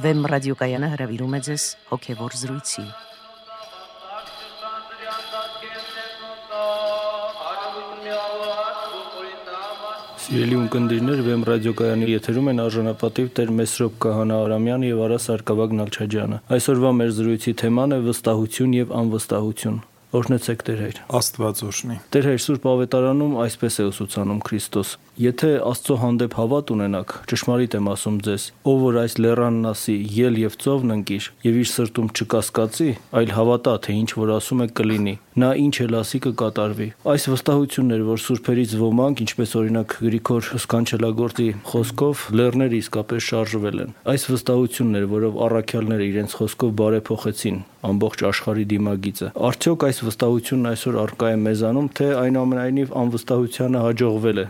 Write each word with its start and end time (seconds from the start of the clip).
Վեմ 0.00 0.22
ռադիոկայանը 0.30 0.88
հրավիրում 0.94 1.34
է 1.36 1.38
ձեզ 1.44 1.64
հոգևոր 1.90 2.34
զրույցի։ 2.40 2.84
Սիրելի 10.24 10.56
ունկնդիրներ, 10.60 11.20
Վեմ 11.26 11.44
ռադիոկայանի 11.50 12.08
եթերում 12.14 12.48
են 12.54 12.64
արժանապատիվ 12.64 13.28
Տեր 13.40 13.52
Մեսրոպ 13.60 14.00
Կահանա 14.06 14.40
Արամյանը 14.46 14.90
եւ 14.90 15.04
Արա 15.10 15.20
Սարգսակյան 15.26 15.78
Նալչաջյանը։ 15.82 16.40
Այսօրվա 16.56 16.96
մեր 17.00 17.14
զրույցի 17.20 17.56
թեման 17.60 17.96
է 17.96 18.02
վստահություն 18.08 18.76
եւ 18.80 18.96
անվստահություն։ 19.00 19.80
Օրհնեցեք 20.10 20.62
Տեր 20.66 20.80
հայր։ 20.82 20.96
Աստված 21.20 21.60
օրհնի։ 21.66 21.96
Տեր 22.14 22.24
հայր 22.30 22.40
Սուրբ 22.46 22.64
Ավետարանում 22.70 23.34
այսպես 23.44 23.76
է 23.78 23.84
ուսուցանում 23.90 24.40
Քրիստոս. 24.48 24.94
Եթե 25.20 25.48
Աստծո 25.68 25.94
հանդեպ 26.00 26.34
հավատ 26.38 26.70
ունենաք, 26.72 27.10
ճշմարիտ 27.28 27.74
եմ 27.76 27.88
ասում 27.92 28.14
ձեզ, 28.24 28.44
ով 28.70 28.78
որ 28.86 28.98
այս 29.02 29.16
լերանն 29.20 29.68
ասի՝ 29.68 29.96
ել 30.24 30.38
եւ 30.40 30.54
ծովն 30.64 30.94
ընկիր, 30.94 31.26
եւ 31.44 31.58
իր 31.60 31.68
սրտում 31.68 32.08
չկասկածի, 32.16 32.88
այլ 33.20 33.34
հավատա, 33.36 33.74
թե 33.84 33.96
ինչ 34.00 34.10
որ 34.16 34.32
ասում 34.38 34.64
է 34.64 34.68
կլինի, 34.80 35.14
նա 35.44 35.50
ինչ 35.60 35.74
էլ 35.84 35.98
ասի 36.00 36.20
կկատարվի։ 36.24 36.88
Այս 37.12 37.28
վստահությունն 37.34 37.96
էր, 38.00 38.04
որ 38.08 38.22
սուրբերից 38.24 38.72
ոմանք, 38.80 39.20
ինչպես 39.28 39.52
օրինակ 39.60 39.96
Գրիգոր 40.00 40.48
Սկանչելագործի 40.56 41.48
խոսքով, 41.68 42.24
լեռները 42.40 42.80
իսկապես 42.80 43.28
շարժվել 43.28 43.84
են։ 43.84 43.92
Այս 44.08 44.24
վստահությունն 44.32 45.00
էր, 45.00 45.06
որով 45.20 45.38
առաքյալները 45.50 46.08
իրենց 46.10 46.38
խոսքով 46.40 46.74
բարեփոխեցին 46.80 47.60
ամբողջ 47.80 48.22
աշխարհի 48.28 48.64
դիմագիծը։ 48.70 49.28
Արդյոք 49.48 49.84
այս 49.88 50.00
վստահությունն 50.04 50.68
այսօր 50.70 50.98
արկա 51.00 51.30
է 51.30 51.36
մեզանում, 51.40 51.86
թե 51.96 52.08
այնուամենայնիվ 52.20 52.92
անվստահությանը 53.00 53.84
հաջողվել 53.86 54.40
է 54.40 54.46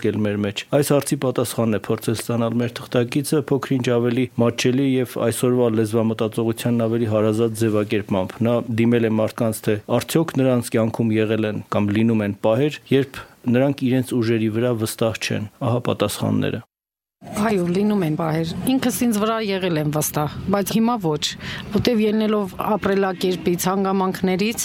սողոսկել 0.00 0.20
մեր 0.24 0.36
մեջ։ 0.44 0.60
Այս 0.76 0.90
հարցի 0.94 1.16
պատասխանն 1.24 1.76
է 1.76 1.80
փորձել 1.86 2.16
ստանալ 2.16 2.54
մեր 2.60 2.72
թղթակիցը 2.78 3.40
փոքրինչ 3.50 3.86
ավելի 3.96 4.24
մատչելի 4.40 4.86
եւ 4.90 5.16
այսօրվա 5.26 5.66
լեզվամտածողությանն 5.76 6.84
ավելի 6.86 7.10
հարազատ 7.10 7.58
ձևակերպմամբ։ 7.60 8.34
Նա 8.48 8.54
դիմել 8.80 9.10
է 9.10 9.12
մարդկանց, 9.20 9.62
թե 9.66 9.76
արդյոք 10.00 10.34
նրանց 10.40 10.72
կյանքում 10.76 11.14
եղել 11.20 11.50
են 11.50 11.62
կամ 11.76 11.92
լինում 12.00 12.24
են 12.30 12.38
պահեր, 12.48 12.80
երբ 12.96 13.22
նրանք 13.60 13.86
իրենց 13.90 14.16
ուժերի 14.20 14.50
վրա 14.56 14.74
վստահ 14.80 15.20
չեն։ 15.20 15.48
Ահա 15.60 15.86
պատասխանները։ 15.90 16.69
Այո, 17.40 17.62
լինում 17.72 18.02
են 18.04 18.16
բահեր։ 18.16 18.50
Ինքս 18.72 18.96
ինձ 19.06 19.18
վրա 19.20 19.34
եղել 19.44 19.78
եմ 19.80 19.90
վստահ, 19.92 20.32
բայց 20.52 20.70
հիմա 20.76 20.94
ոչ, 21.04 21.20
որտեվ 21.72 22.00
ելնելով 22.04 22.50
ապրելակերպից, 22.74 23.64
հանգամանքներից 23.70 24.64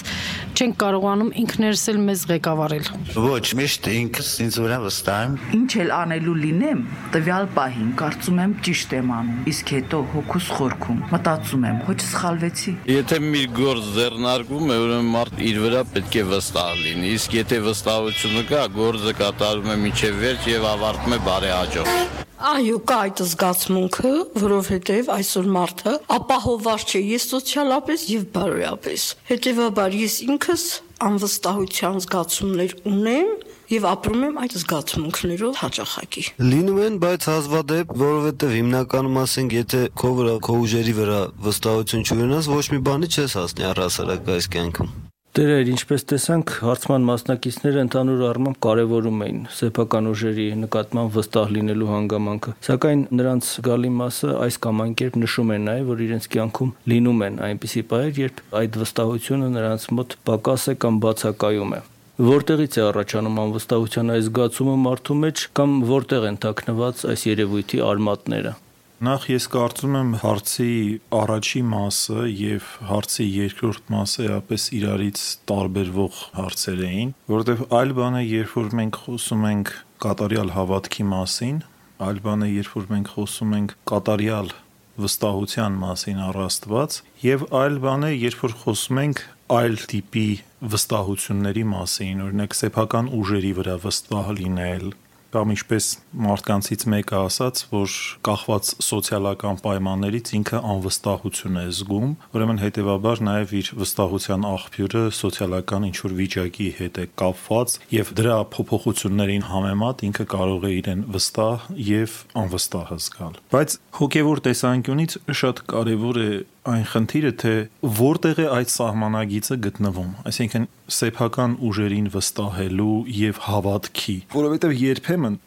չենք 0.56 0.76
կարողանում 0.84 1.32
ինքներս 1.42 1.84
էլ 1.92 2.00
մեզ 2.10 2.24
ղեկավարել։ 2.32 2.90
Ոչ, 3.26 3.46
միշտ 3.60 3.90
ինքս 3.96 4.32
ինձ 4.46 4.60
վրա 4.66 4.80
վստահ 4.86 5.20
եմ։ 5.26 5.38
Ինչ 5.60 5.70
էլ 5.84 5.94
անելու 6.00 6.36
լինեմ, 6.46 6.84
տվյալ 7.16 7.48
պահին 7.56 7.90
կարծում 8.00 8.42
եմ 8.46 8.56
ճիշտ 8.68 8.96
եմ 9.00 9.12
անում, 9.20 9.40
իսկ 9.52 9.74
հետո 9.76 10.02
հոգուս 10.16 10.52
խորքում 10.60 11.00
մտածում 11.16 11.66
եմ, 11.72 11.80
ոչ 11.92 11.98
սխալվեցի։ 12.12 12.76
Եթե 12.96 13.22
մի 13.26 13.44
գործ 13.56 13.90
ձեռնարկվում 14.00 14.76
է, 14.76 14.80
ուրեմն 14.86 15.12
մարդ 15.16 15.42
իր 15.52 15.64
վրա 15.66 15.84
պետք 15.96 16.20
է 16.20 16.28
վստահ 16.36 16.76
լինի, 16.86 17.16
իսկ 17.20 17.40
եթե 17.40 17.64
վստահությունը 17.72 18.46
կա, 18.52 18.64
գործը 18.80 19.18
կատարվում 19.24 19.76
է 19.76 19.82
միջև 19.88 20.22
վերջ 20.24 20.54
եւ 20.56 20.70
ավարտվում 20.76 21.20
է 21.20 21.22
բարեհաջող։ 21.30 22.24
Այո, 22.46 22.76
կա 22.86 22.96
այդ 23.08 23.22
զգացմունքը, 23.26 24.10
որովհետև 24.38 25.08
այսօր 25.16 25.48
մարդը 25.56 25.94
ապահովված 26.14 26.84
չէ 26.92 27.00
ես 27.02 27.24
սոցիալապես 27.32 28.04
եւ 28.12 28.28
բարոյապես։ 28.36 29.06
Հետևաբար 29.32 29.96
ես 29.98 30.18
ինքս 30.28 30.66
անվստահության 31.08 31.98
զգացումներ 32.06 32.76
ունեմ 32.92 33.32
եւ 33.74 33.88
ապրում 33.92 34.28
եմ 34.28 34.38
այդ 34.46 34.58
զգացմունքներով 34.62 35.58
հաճախակի։ 35.64 36.26
Լինում 36.54 36.80
են, 36.86 37.00
բայց 37.02 37.28
հազվադեպ, 37.32 37.98
որովհետեւ 38.04 38.56
հիմնականում 38.60 39.20
ասենք, 39.26 39.58
եթե 39.66 39.82
քո 40.06 40.14
վրա, 40.22 40.38
քո 40.46 40.60
ուժերի 40.68 40.96
վրա 41.02 41.20
վստահություն 41.50 42.06
չունենաս, 42.06 42.54
ոչ 42.54 42.66
մի 42.76 42.82
բանի 42.92 43.12
չես 43.16 43.38
հասնի 43.42 43.70
առհասարակ 43.74 44.34
այս 44.38 44.52
կյանքում։ 44.54 44.96
Տերեր, 45.36 45.68
ինչպես 45.68 46.06
տեսանք, 46.08 46.52
հարցման 46.64 47.06
մասնակիցները 47.10 47.82
ընդհանուր 47.84 48.22
առմամբ 48.30 48.60
կարևորում 48.64 49.24
էին 49.26 49.42
սեփական 49.52 50.08
ուժերի 50.14 50.46
նկատմամբ 50.62 51.12
վստահ 51.18 51.52
լինելու 51.58 51.90
հանգամանքը։ 51.90 52.54
Սակայն 52.70 53.04
նրանց 53.20 53.50
գալի 53.68 53.92
մասը 53.98 54.32
այս 54.46 54.60
կամ 54.64 54.80
այն 54.86 54.96
կերպ 55.04 55.20
նշում 55.26 55.54
են 55.58 55.68
նաև, 55.68 55.92
որ 55.92 56.06
իրենց 56.08 56.30
կյանքում 56.40 56.74
լինում 56.96 57.24
են 57.28 57.40
այնպիսի 57.52 57.84
պահեր, 57.92 58.20
երբ 58.24 58.44
այդ 58.64 58.80
վստահությունը 58.86 59.54
նրանց 59.60 59.92
մոտ 60.00 60.20
պակաս 60.32 60.68
է 60.72 60.80
կամ 60.86 61.04
բացակայում 61.04 61.76
է։ 61.76 61.86
Որտեղից 62.32 62.76
է 62.80 62.86
առաջանում 62.96 63.40
անվստահության 63.44 64.12
այս 64.16 64.28
զգացումը 64.30 64.76
մարդու 64.88 65.24
մեջ 65.26 65.50
կամ 65.60 65.80
որտեղ 65.92 66.30
են 66.32 66.44
թաքնված 66.46 67.10
այս 67.12 67.26
երևույթի 67.36 67.84
արմատները։ 67.92 68.60
Նախ 69.04 69.26
ես 69.28 69.46
կարծում 69.52 69.96
եմ 70.00 70.12
հարցի 70.22 70.74
առաջի 71.18 71.62
մասը 71.68 72.22
եւ 72.32 72.68
հարցի 72.88 73.26
երկրորդ 73.28 73.90
մասը 73.92 74.28
էապես 74.30 74.68
իրարից 74.78 75.24
տարբերվող 75.52 76.22
հարցեր 76.38 76.84
էին, 76.88 77.12
որովհետեւ 77.34 77.66
այլ 77.76 77.92
բան 77.98 78.16
է, 78.16 78.22
երբ 78.24 78.56
որ 78.56 78.70
մենք 78.80 79.00
խոսում 79.04 79.44
ենք 79.52 79.74
կատարյալ 80.06 80.54
հավատքի 80.56 81.08
մասին, 81.12 81.60
այլ 82.08 82.24
բան 82.24 82.48
է, 82.48 82.50
երբ 82.56 82.72
որ 82.80 82.90
մենք 82.96 83.12
խոսում 83.18 83.56
ենք 83.60 83.76
կատարյալ 83.92 84.56
վստահության 84.96 85.80
մասին 85.84 86.20
առ 86.32 86.42
Աստված, 86.46 87.00
եւ 87.26 87.48
այլ 87.52 87.80
բան 87.84 88.08
է, 88.08 88.12
երբ 88.16 88.44
որ 88.48 88.60
խոսում 88.64 89.02
ենք 89.04 89.24
այլ 89.60 89.76
տիպի 89.92 90.30
վստահությունների 90.72 91.66
մասին, 91.76 92.22
օրինակ 92.26 92.56
սեփական 92.64 93.12
ուժերի 93.20 93.52
վրա 93.60 93.76
վստահ 93.84 94.32
լինել, 94.40 94.88
կամ 95.34 95.54
ինչպես 95.56 95.86
մարդկանցից 96.26 96.86
մեկը 96.94 97.18
ասաց, 97.26 97.62
որ 97.72 97.96
կախված 98.28 98.72
սոցիալական 98.86 99.60
պայմաններից 99.66 100.32
ինքը 100.40 100.62
անվստահություն 100.76 101.60
է 101.62 101.66
զգում, 101.76 102.16
ուրեմն 102.36 102.62
հետեւաբար 102.64 103.24
նաև 103.30 103.54
իր 103.60 103.72
վստահության 103.82 104.48
աղբյուրը 104.52 105.04
սոցիալական 105.20 105.88
ինչ 105.90 105.98
որ 106.06 106.16
վիճակի 106.22 106.70
հետ 106.80 107.00
է 107.02 107.06
կապված 107.22 107.78
եւ 107.96 108.12
դրա 108.20 108.40
փոփոխություններին 108.56 109.48
համեմատ 109.52 110.04
ինքը 110.10 110.26
կարող 110.36 110.66
է 110.66 110.74
իրեն 110.80 111.06
վստահ 111.16 111.70
եւ 111.90 112.18
անվստահ 112.46 112.92
զգալ։ 113.06 113.40
Բայց 113.56 113.80
հոգեվոր 114.00 114.44
տեսանկյունից 114.46 115.18
շատ 115.42 115.64
կարեւոր 115.76 116.22
է 116.26 116.30
այն 116.66 116.86
խնդիրը, 116.90 117.32
թե 117.42 117.54
որտեղ 118.00 118.40
է 118.42 118.46
այդ 118.56 118.72
սահմանագիծը 118.74 119.58
գտնվում, 119.66 120.12
այսինքն 120.30 120.68
սեփական 120.98 121.58
ուժերին 121.70 122.08
վստահելու 122.16 122.96
եւ 123.16 123.42
հավատքի, 123.46 124.16
որովհետեւ 124.36 124.74
երբեմն 124.82 125.38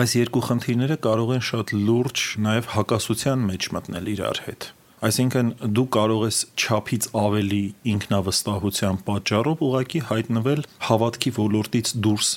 այս 0.00 0.14
երկու 0.18 0.42
խնդիրները 0.48 0.96
կարող 1.04 1.34
են 1.34 1.44
շատ 1.50 1.74
լուրջ 1.88 2.24
նաեւ 2.46 2.70
հակասության 2.74 3.44
մեջ 3.50 3.68
մտնել 3.76 4.10
իրար 4.14 4.40
հետ։ 4.48 4.68
Այսինքն 5.04 5.50
դու 5.76 5.88
կարող 5.94 6.22
ես 6.24 6.38
ճափից 6.64 7.08
ավելի 7.22 7.64
ինքնավստահության 7.92 9.02
պատճառով 9.08 9.66
ուղակի 9.68 10.00
հայտնվել 10.10 10.64
հավատքի 10.88 11.34
ոլորտից 11.40 11.92
դուրս 12.06 12.30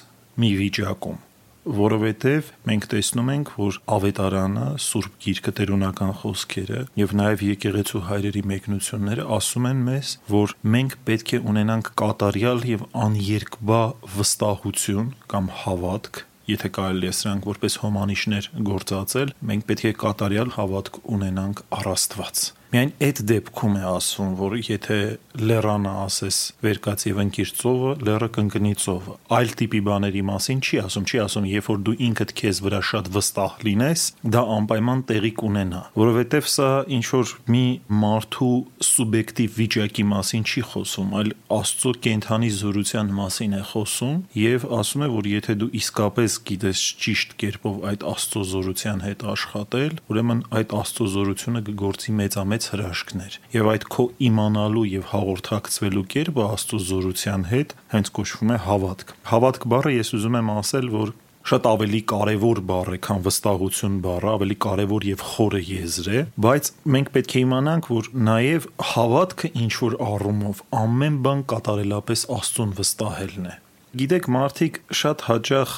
մի 0.44 0.52
վիճակում 0.62 1.24
որովհետև 1.68 2.52
մենք 2.70 2.86
տեսնում 2.94 3.32
ենք, 3.34 3.52
որ 3.60 3.80
ավետարանը, 3.98 4.68
Սուրբ 4.84 5.18
Գիրքը, 5.26 5.54
տերունական 5.60 6.14
խոսքերը 6.22 6.84
եւ 7.02 7.16
նաեւ 7.20 7.44
եկեղեցու 7.48 8.02
հայրերի 8.08 8.44
մեկնությունները 8.52 9.28
ասում 9.38 9.68
են 9.72 9.84
մեզ, 9.88 10.14
որ 10.32 10.56
մենք 10.78 10.98
պետք 11.10 11.34
է 11.38 11.42
ունենանք 11.52 11.92
կատարյալ 12.04 12.66
եւ 12.72 12.88
աներկբա 13.08 13.82
վստահություն 14.18 15.14
կամ 15.36 15.52
հավատք 15.66 16.24
եթե 16.48 16.70
կարելի 16.78 17.10
է 17.10 17.16
սրանք 17.18 17.48
որպես 17.50 17.74
հոմանիշներ 17.82 18.46
գործածել, 18.70 19.34
մենք 19.50 19.66
պետք 19.68 19.90
է 19.90 19.92
կատարյալ 20.04 20.54
հավատք 20.56 21.02
ունենանք 21.18 21.64
առ 21.76 21.92
Աստված։ 21.92 22.44
Միայն 22.74 22.90
այդ 23.08 23.20
դեպքում 23.32 23.76
է 23.80 23.84
ասում, 23.88 24.32
որ 24.38 24.56
եթե 24.68 24.98
լեռանը 25.38 25.92
ասես 26.04 26.38
վերկաց 26.66 27.04
եւ 27.08 27.20
ընկիր 27.24 27.52
ծովը, 27.58 27.92
լեռը 28.08 28.28
կընկնի 28.38 28.74
ծովը։ 28.82 29.14
Այլ 29.38 29.54
տիպի 29.62 29.82
բաների 29.88 30.24
մասին 30.28 30.62
չի 30.68 30.80
ասում, 30.84 31.06
չի 31.08 31.22
ասում, 31.24 31.48
երբ 31.52 31.70
որ 31.72 31.80
դու 31.88 31.96
ինքդ 32.08 32.34
քեզ 32.42 32.62
վրա 32.66 32.82
շատ 32.90 33.10
վստահ 33.18 33.54
լինես, 33.68 34.04
դա 34.36 34.42
անպայման 34.58 35.04
տեղի 35.12 35.32
կունենա, 35.38 35.82
որովհետեւ 36.02 36.50
սա 36.58 36.70
ինչ 36.98 37.06
որ 37.14 37.34
մի 37.54 37.64
մարդու 38.04 38.52
սուբյեկտիվ 38.88 39.58
վիճակի 39.58 40.06
մասին 40.12 40.48
չի 40.48 40.64
խոսում, 40.74 41.14
այլ 41.22 41.32
Աստծո 41.58 41.92
կենթանի 42.08 42.50
զորության 42.58 43.12
մասին 43.18 43.54
է 43.58 43.62
խոսում 43.72 44.18
եւ 44.38 44.66
ասում 44.78 45.06
է, 45.08 45.10
որ 45.14 45.30
եթե 45.32 45.56
դու 45.62 45.70
իսկապես 45.78 46.38
գիտես 46.48 46.82
ճիշտ 47.04 47.36
կերպով 47.42 47.78
այդ 47.92 48.06
Աստծո 48.12 48.44
զորության 48.52 49.04
հետ 49.08 49.26
աշխատել, 49.38 49.98
ուրեմն 50.12 50.42
այդ 50.58 50.76
Աստծո 50.78 51.08
զորությունը 51.18 51.62
կգործի 51.68 52.16
մեծամեծ 52.18 52.57
մեծ 52.58 52.68
հրաշքներ 52.74 53.34
եւ 53.54 53.68
այդ 53.70 53.84
քո 53.94 54.04
իմանալու 54.28 54.84
եւ 54.90 55.04
հաղորդակցվելու 55.12 56.04
կերպը 56.14 56.46
Աստծո 56.48 56.80
զորության 56.88 57.44
հետ 57.52 57.74
հենց 57.94 58.10
կոչվում 58.18 58.54
է 58.54 58.58
հավատք։ 58.66 59.14
Հավատք 59.30 59.68
բառը 59.74 59.92
ես 59.94 60.10
ուզում 60.18 60.38
եմ 60.40 60.50
ասել, 60.58 60.88
որ 60.98 61.12
շատ 61.48 61.68
ավելի 61.72 62.00
կարևոր 62.12 62.60
բառ 62.68 62.90
է, 62.92 62.98
քան 63.08 63.22
վստահություն 63.28 64.00
բառը, 64.04 64.32
ավելի 64.34 64.58
կարևոր 64.66 65.06
եւ 65.08 65.22
խորը 65.28 65.62
եզր 65.68 66.10
է, 66.12 66.24
բայց 66.44 66.72
մենք 66.98 67.12
պետք 67.18 67.36
է 67.38 67.44
իմանանք, 67.48 67.88
որ 67.94 68.10
նաեւ 68.28 68.68
հավատքը 68.92 69.52
ինչ 69.64 69.74
որ 69.78 69.96
առումով 70.08 70.64
ամեն 70.82 71.22
բան 71.28 71.46
կատարելապես 71.54 72.26
Աստծուն 72.38 72.74
վստահելն 72.82 73.48
է։ 73.48 73.56
Գիտեք, 74.02 74.28
մարդիկ 74.38 74.82
շատ 74.98 75.24
հաճախ 75.30 75.78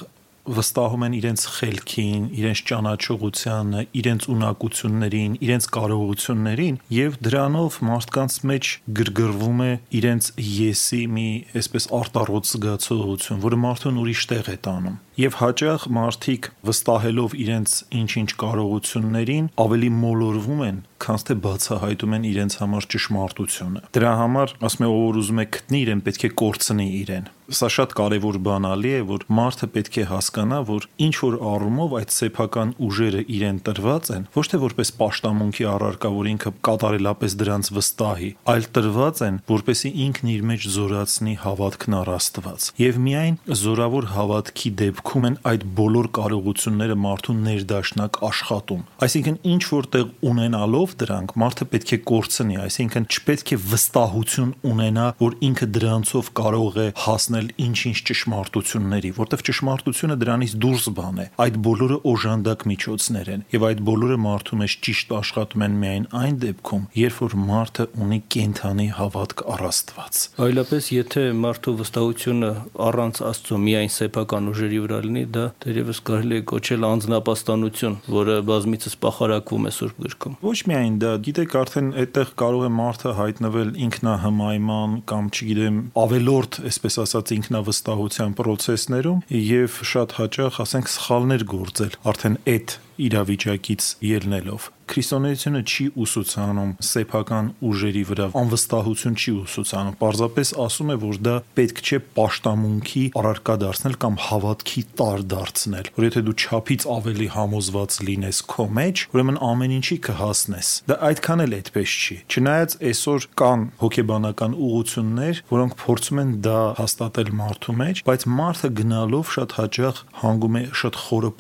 վստահում 0.58 1.06
են 1.08 1.16
իրենց 1.20 1.44
խելքին, 1.56 2.24
իրենց 2.40 2.62
ճանաչողությանը, 2.70 3.84
իրենց 4.00 4.28
ունակություններին, 4.34 5.36
իրենց 5.46 5.68
կարողություններին 5.76 6.80
եւ 6.96 7.20
դրանով 7.28 7.80
մարդկանց 7.90 8.40
մեջ 8.50 8.72
գրգռվում 9.00 9.62
է 9.66 9.72
իրենց 10.00 10.32
եսի 10.50 11.04
մի 11.20 11.28
այսպես 11.60 11.90
արտառոց 12.00 12.56
զգացողություն, 12.56 13.44
որը 13.46 13.62
մարդուն 13.68 14.02
ուրիշ 14.04 14.26
տեղ 14.34 14.50
է 14.50 14.58
տանում 14.70 14.98
եւ 15.20 15.36
հաճախ 15.40 15.88
մարդիկ 15.96 16.46
վստահելով 16.70 17.34
իրենց 17.44 17.74
ինչ-ինչ 18.00 18.30
կարողություններին 18.44 19.50
ավելի 19.64 19.90
մոլորվում 20.00 20.62
են, 20.70 20.78
քան 21.04 21.20
թե 21.30 21.36
բացահայտում 21.44 22.16
են 22.20 22.30
իրենց 22.30 22.56
համար 22.62 22.88
ճշմարտությունը։ 22.94 23.84
Դրա 24.00 24.14
համար 24.24 24.56
ասում 24.70 24.88
եմ, 24.88 24.96
ով 25.00 25.20
ուզում 25.24 25.44
է 25.44 25.46
գտնի 25.58 25.84
իրեն, 25.84 26.06
պետք 26.08 26.24
է 26.30 26.32
կորցնի 26.44 26.88
իրեն 27.04 27.30
սա 27.50 27.66
շատ 27.74 27.94
կարևոր 27.98 28.38
բանալի 28.46 28.92
է, 28.94 29.00
որ 29.10 29.24
մարդը 29.34 29.68
պետք 29.74 29.96
է 29.98 30.04
հասկանա, 30.10 30.58
որ 30.70 30.84
ինչ 31.06 31.14
որ 31.18 31.38
առումով 31.50 31.96
այդ 32.00 32.12
սեփական 32.14 32.74
ուժերը 32.86 33.24
իրեն 33.36 33.62
տրված 33.66 34.12
են, 34.16 34.28
ոչ 34.36 34.46
թե 34.52 34.60
որպես 34.64 34.92
պաշտամունքի 35.00 35.66
առարկա, 35.74 36.12
որ 36.20 36.30
ինքը 36.30 36.52
կատարելապես 36.70 37.38
դրանց 37.42 37.72
վստահի, 37.80 38.30
այլ 38.54 38.70
տրված 38.78 39.24
են, 39.30 39.40
որպեսի 39.50 39.92
ինքն 40.06 40.30
իր 40.30 40.46
մեջ 40.50 40.68
զորացնի 40.78 41.36
հավատքն 41.50 41.98
առ 42.00 42.14
Աստված։ 42.20 42.70
Եվ 42.80 43.02
միայն 43.10 43.40
զորավոր 43.50 44.10
հավատքի 44.14 44.70
դեպքում 44.84 45.09
են 45.30 45.38
այդ 45.50 45.64
բոլոր 45.80 46.08
կարողությունները 46.18 46.96
մարդու 47.04 47.36
ներդաշնակ 47.40 48.20
աշխատում։ 48.30 48.82
Այսինքն 49.06 49.38
ինչ 49.54 49.64
որտեղ 49.70 50.06
ունենալով 50.30 50.96
դրանք 51.00 51.34
մարդը 51.44 51.68
պետք 51.74 51.94
է 51.96 52.00
կորցնի, 52.10 52.58
այսինքն 52.66 53.08
չպետք 53.10 53.54
է 53.56 53.60
վստահություն 53.70 54.52
ունենա, 54.70 55.06
որ 55.20 55.38
ինքը 55.50 55.68
դրանցով 55.80 56.32
կարող 56.40 56.80
է 56.80 56.88
հասնել 57.06 57.48
ինչ-ինչ 57.70 57.98
ճշմարտությունների, 58.10 59.12
որտեվ 59.20 59.46
ճշմարտությունը 59.50 60.20
դրանից 60.24 60.54
դուրս 60.64 60.86
բան 61.00 61.20
է։ 61.20 61.28
Այդ 61.40 61.60
բոլորը 61.70 61.98
օժանդակ 62.10 62.68
միջոցներ 62.70 63.32
են, 63.34 63.46
եւ 63.56 63.68
այդ 63.70 63.84
բոլորը 63.90 64.20
մարդու 64.30 64.60
մեջ 64.60 64.78
ճիշտ 64.90 65.16
աշխատում 65.20 65.66
են 65.70 65.80
միայն 65.80 66.08
այն 66.20 66.40
դեպքում, 66.44 66.84
երբ 67.00 67.20
որ 67.20 67.36
մարդը 67.50 67.86
ունի 68.04 68.20
կենթանի 68.36 68.88
հավատք 69.00 69.44
առ 69.50 69.66
Աստված։ 69.70 70.20
Այլապես, 70.50 70.88
եթե 70.96 71.24
մարդու 71.40 71.74
վստահությունը 71.80 72.50
առանց 72.90 73.22
Աստծո 73.30 73.60
միայն 73.66 73.92
սեփական 73.96 74.50
ուժերի 74.50 74.80
վրա 74.86 74.99
լինի, 75.06 75.24
դա 75.36 75.46
դերևս 75.66 76.02
կարելի 76.10 76.40
է 76.40 76.44
կոչել 76.50 76.88
անznապաստանություն, 76.90 77.98
որը 78.16 78.36
բազմիցս 78.50 78.98
պախարակվում 79.06 79.70
է 79.70 79.74
Սուրբ 79.80 80.02
գրքում։ 80.06 80.36
Ոչ 80.50 80.60
միայն 80.72 81.00
դա, 81.04 81.14
գիտեք, 81.30 81.56
արդեն 81.60 81.90
այդտեղ 82.04 82.34
կարող 82.44 82.66
է 82.66 82.72
մարդը 82.80 83.16
հայտնվել 83.20 83.72
ինքնահմայման 83.90 85.00
կամ, 85.10 85.32
չգիտեմ, 85.36 85.80
ավելորդ, 86.04 86.62
այսպես 86.70 87.00
ասած, 87.06 87.34
ինքնավստահության 87.40 88.38
process-ներում 88.40 89.24
եւ 89.40 89.82
շատ 89.94 90.20
հաճախ, 90.20 90.62
ասենք, 90.66 90.94
սխալներ 91.00 91.50
գործել 91.56 92.00
արդեն 92.10 92.40
այդ 92.50 92.78
իրավիճակից 93.08 93.94
ելնելով 94.10 94.68
քրիստոնեությունը 94.90 95.60
չի 95.70 95.84
ուսուցանում 96.02 96.70
սեփական 96.82 97.50
ուժերի 97.70 98.02
վրա 98.10 98.26
անվստահություն 98.40 99.18
չի 99.22 99.34
ուսուցանում 99.40 99.98
պարզապես 100.00 100.52
ասում 100.64 100.90
է 100.90 100.96
որ 101.04 101.20
դա 101.28 101.36
պետք 101.60 101.82
չէ 101.86 102.00
պաշտամունքի 102.18 103.04
առարկա 103.22 103.56
դարձնել 103.64 103.98
կամ 104.04 104.18
հավատքի 104.26 104.82
տար 105.02 105.26
դարձնել 105.34 105.92
որ 106.00 106.08
եթե 106.10 106.24
դու 106.26 106.36
չափից 106.42 106.88
ավելի 106.96 107.28
համոզված 107.36 108.00
լինես 108.10 108.40
քո 108.50 108.66
մեջ 108.80 109.04
ուրեմն 109.14 109.38
ամեն 109.50 109.76
ինչի 109.78 110.00
կհասնես 110.10 110.72
դա 110.90 110.98
այդքան 111.10 111.46
էլ 111.46 111.56
այդպես 111.60 111.96
չի 112.00 112.18
չնայած 112.34 112.76
այսօր 112.90 113.30
կան 113.44 113.68
հոգեբանական 113.86 114.58
ուղություններ 114.70 115.44
որոնք 115.54 115.78
փորձում 115.86 116.24
են 116.26 116.34
դա 116.50 116.58
հաստատել 116.82 117.32
մարդու 117.44 117.78
մեջ 117.84 118.04
բայց 118.10 118.28
մարդը 118.40 118.74
գնալով 118.82 119.34
շատ 119.38 119.58
հաճախ 119.60 120.04
հանգում 120.24 120.60
է 120.60 120.66
շատ 120.82 121.02
խորը 121.06 121.34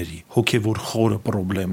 խնդիրների 0.00 0.18
հոգեվոր 0.34 0.78
խորը 0.90 1.20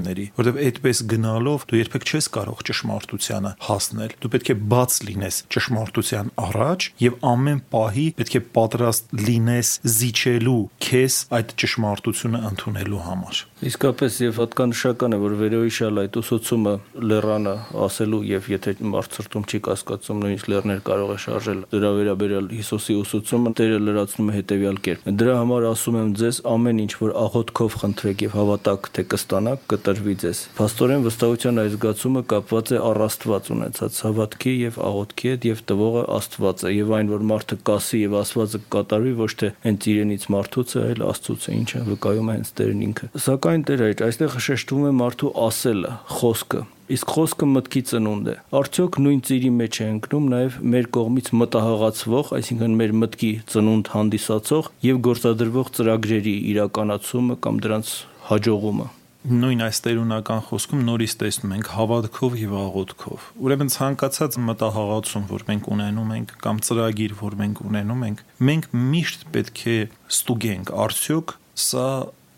խնդիրների 0.08 0.26
որովհետև 0.38 0.68
այդպես 0.68 1.00
գնալով 1.12 1.64
դու 1.68 1.78
երբեք 1.78 2.06
չես 2.08 2.28
կարող 2.34 2.62
ճշմարտությանը 2.68 3.52
հասնել։ 3.68 4.14
Դու 4.22 4.30
պետք 4.34 4.50
է 4.52 4.56
բաց 4.72 4.98
լինես 5.08 5.40
ճշմարտության 5.54 6.32
առաջ 6.48 6.88
եւ 7.04 7.18
ամեն 7.32 7.60
պահի 7.74 8.06
պետք 8.18 8.38
է 8.38 8.42
պատրաստ 8.58 9.14
լինես 9.28 9.74
զիջելու 9.98 10.58
քեզ 10.88 11.20
այդ 11.38 11.54
ճշմարտությունը 11.62 12.42
ընդունելու 12.52 13.04
համար։ 13.08 13.44
Իսկապես 13.58 14.16
եւ 14.22 14.36
հատկանշական 14.38 15.16
է, 15.16 15.18
որ 15.18 15.32
վերոհիշալ 15.40 15.96
այդ 16.04 16.16
ուսուցումը 16.20 16.72
լեռանը 17.10 17.54
ասելու 17.82 18.20
եւ 18.28 18.44
եթե 18.52 18.74
մարդ 18.92 19.16
սրտում 19.18 19.46
չի 19.50 19.58
կասկածում, 19.66 20.20
նույնիսկ 20.22 20.50
լեռներ 20.52 20.82
կարող 20.86 21.10
է 21.10 21.16
շարժել։ 21.24 21.64
Դրա 21.72 21.90
վերաբերյալ 21.98 22.46
Հիսուսի 22.54 22.96
ուսուցումը 23.02 23.52
Տերը 23.58 23.80
լրացնում 23.82 24.30
է 24.30 24.36
հետեւյալ 24.38 24.78
կերպ։ 24.86 25.08
Դրա 25.18 25.34
համար 25.42 25.66
ասում 25.74 25.98
եմ 25.98 26.12
ձեզ, 26.22 26.38
ամեն 26.54 26.82
ինչ 26.86 26.92
որ 27.02 27.12
աղոթքով 27.18 27.76
խնդրեք 27.82 28.22
եւ 28.28 28.36
հավատաք, 28.38 28.88
թե 28.94 29.04
կստանաք, 29.18 29.66
կտրվի 29.74 30.14
ձեզ։ 30.22 30.38
Փաստորեն 30.58 31.04
վստահության 31.08 31.58
այս 31.58 31.74
զգացումը 31.74 32.22
կապված 32.30 32.72
է 32.78 32.80
առ 32.88 33.02
Աստված 33.08 33.50
ունեցած 33.58 34.00
հավատքի 34.06 34.54
եւ 34.58 34.78
աղոթքի 34.86 35.28
հետ 35.34 35.48
եւ 35.48 35.62
տվողը 35.68 36.02
Աստված 36.18 36.62
է 36.68 36.72
եւ 36.78 36.94
այն 36.98 37.12
որ 37.18 37.26
մարդը 37.32 37.58
կասի 37.68 38.02
եւ 38.06 38.16
Աստվածը 38.22 38.60
կատարվի 38.78 39.14
ոչ 39.18 39.32
թե 39.42 39.50
հենց 39.66 39.88
իրենից 39.88 40.26
մարդուց 40.38 40.74
է, 40.78 40.82
այլ 40.88 41.04
Աստծուց 41.08 41.48
է, 41.48 41.56
ինչը 41.58 41.82
վկայում 41.88 42.28
է 42.28 42.36
հենց 42.38 42.52
Տերն 42.58 42.82
ինքը։ 42.88 43.08
Սակայն 43.18 43.47
Տեր 43.48 43.80
այդ 43.80 44.00
այստեղ 44.04 44.34
շեշտվում 44.44 44.82
է 44.84 44.90
մարդու 44.98 45.28
ասելը, 45.40 45.90
խոսքը, 46.18 46.58
իսկ 46.92 47.12
խոսքը 47.14 47.46
մտքի 47.48 47.80
ծնունդ 47.88 48.28
է։ 48.28 48.34
Արդյոք 48.58 48.98
նույն 49.04 49.22
ծիրի 49.28 49.52
մեջ 49.56 49.78
է 49.78 49.86
ընկնում 49.92 50.26
նաև 50.34 50.58
մեր 50.74 50.88
կողմից 50.98 51.30
մտահղացվող, 51.40 52.32
այսինքն 52.38 52.76
մեր 52.82 52.92
մտքի 53.04 53.30
ծնունդ 53.54 53.90
հանդիսացող 53.94 54.70
եւ 54.84 55.00
գործադրվող 55.08 55.72
ծրագրերի 55.78 56.36
իրականացումը 56.52 57.38
կամ 57.48 57.64
դրանց 57.64 57.96
հաջողումը 58.28 58.88
նույն 59.28 59.64
այս 59.66 59.80
տերունական 59.84 60.44
խոսքում 60.46 60.84
նորից 60.88 61.14
տեսնում 61.20 61.54
ենք 61.56 61.70
հավատքով 61.74 62.36
եւ 62.38 62.52
աղոթքով։ 62.58 63.24
Ուրեմն 63.44 63.72
ցանկացած 63.74 64.38
մտահաղացում, 64.46 65.24
որ 65.32 65.44
մենք 65.48 65.66
ունենում 65.74 66.12
ենք 66.16 66.32
կամ 66.44 66.60
ծրագիր, 66.68 67.16
որ 67.18 67.36
մենք 67.42 67.60
ունենում 67.66 68.06
ենք, 68.08 68.22
մենք 68.48 68.70
միշտ 68.94 69.26
պետք 69.34 69.64
է 69.68 69.76
ստուգենք 70.14 70.72
արդյոք 70.86 71.34
սա 71.58 71.88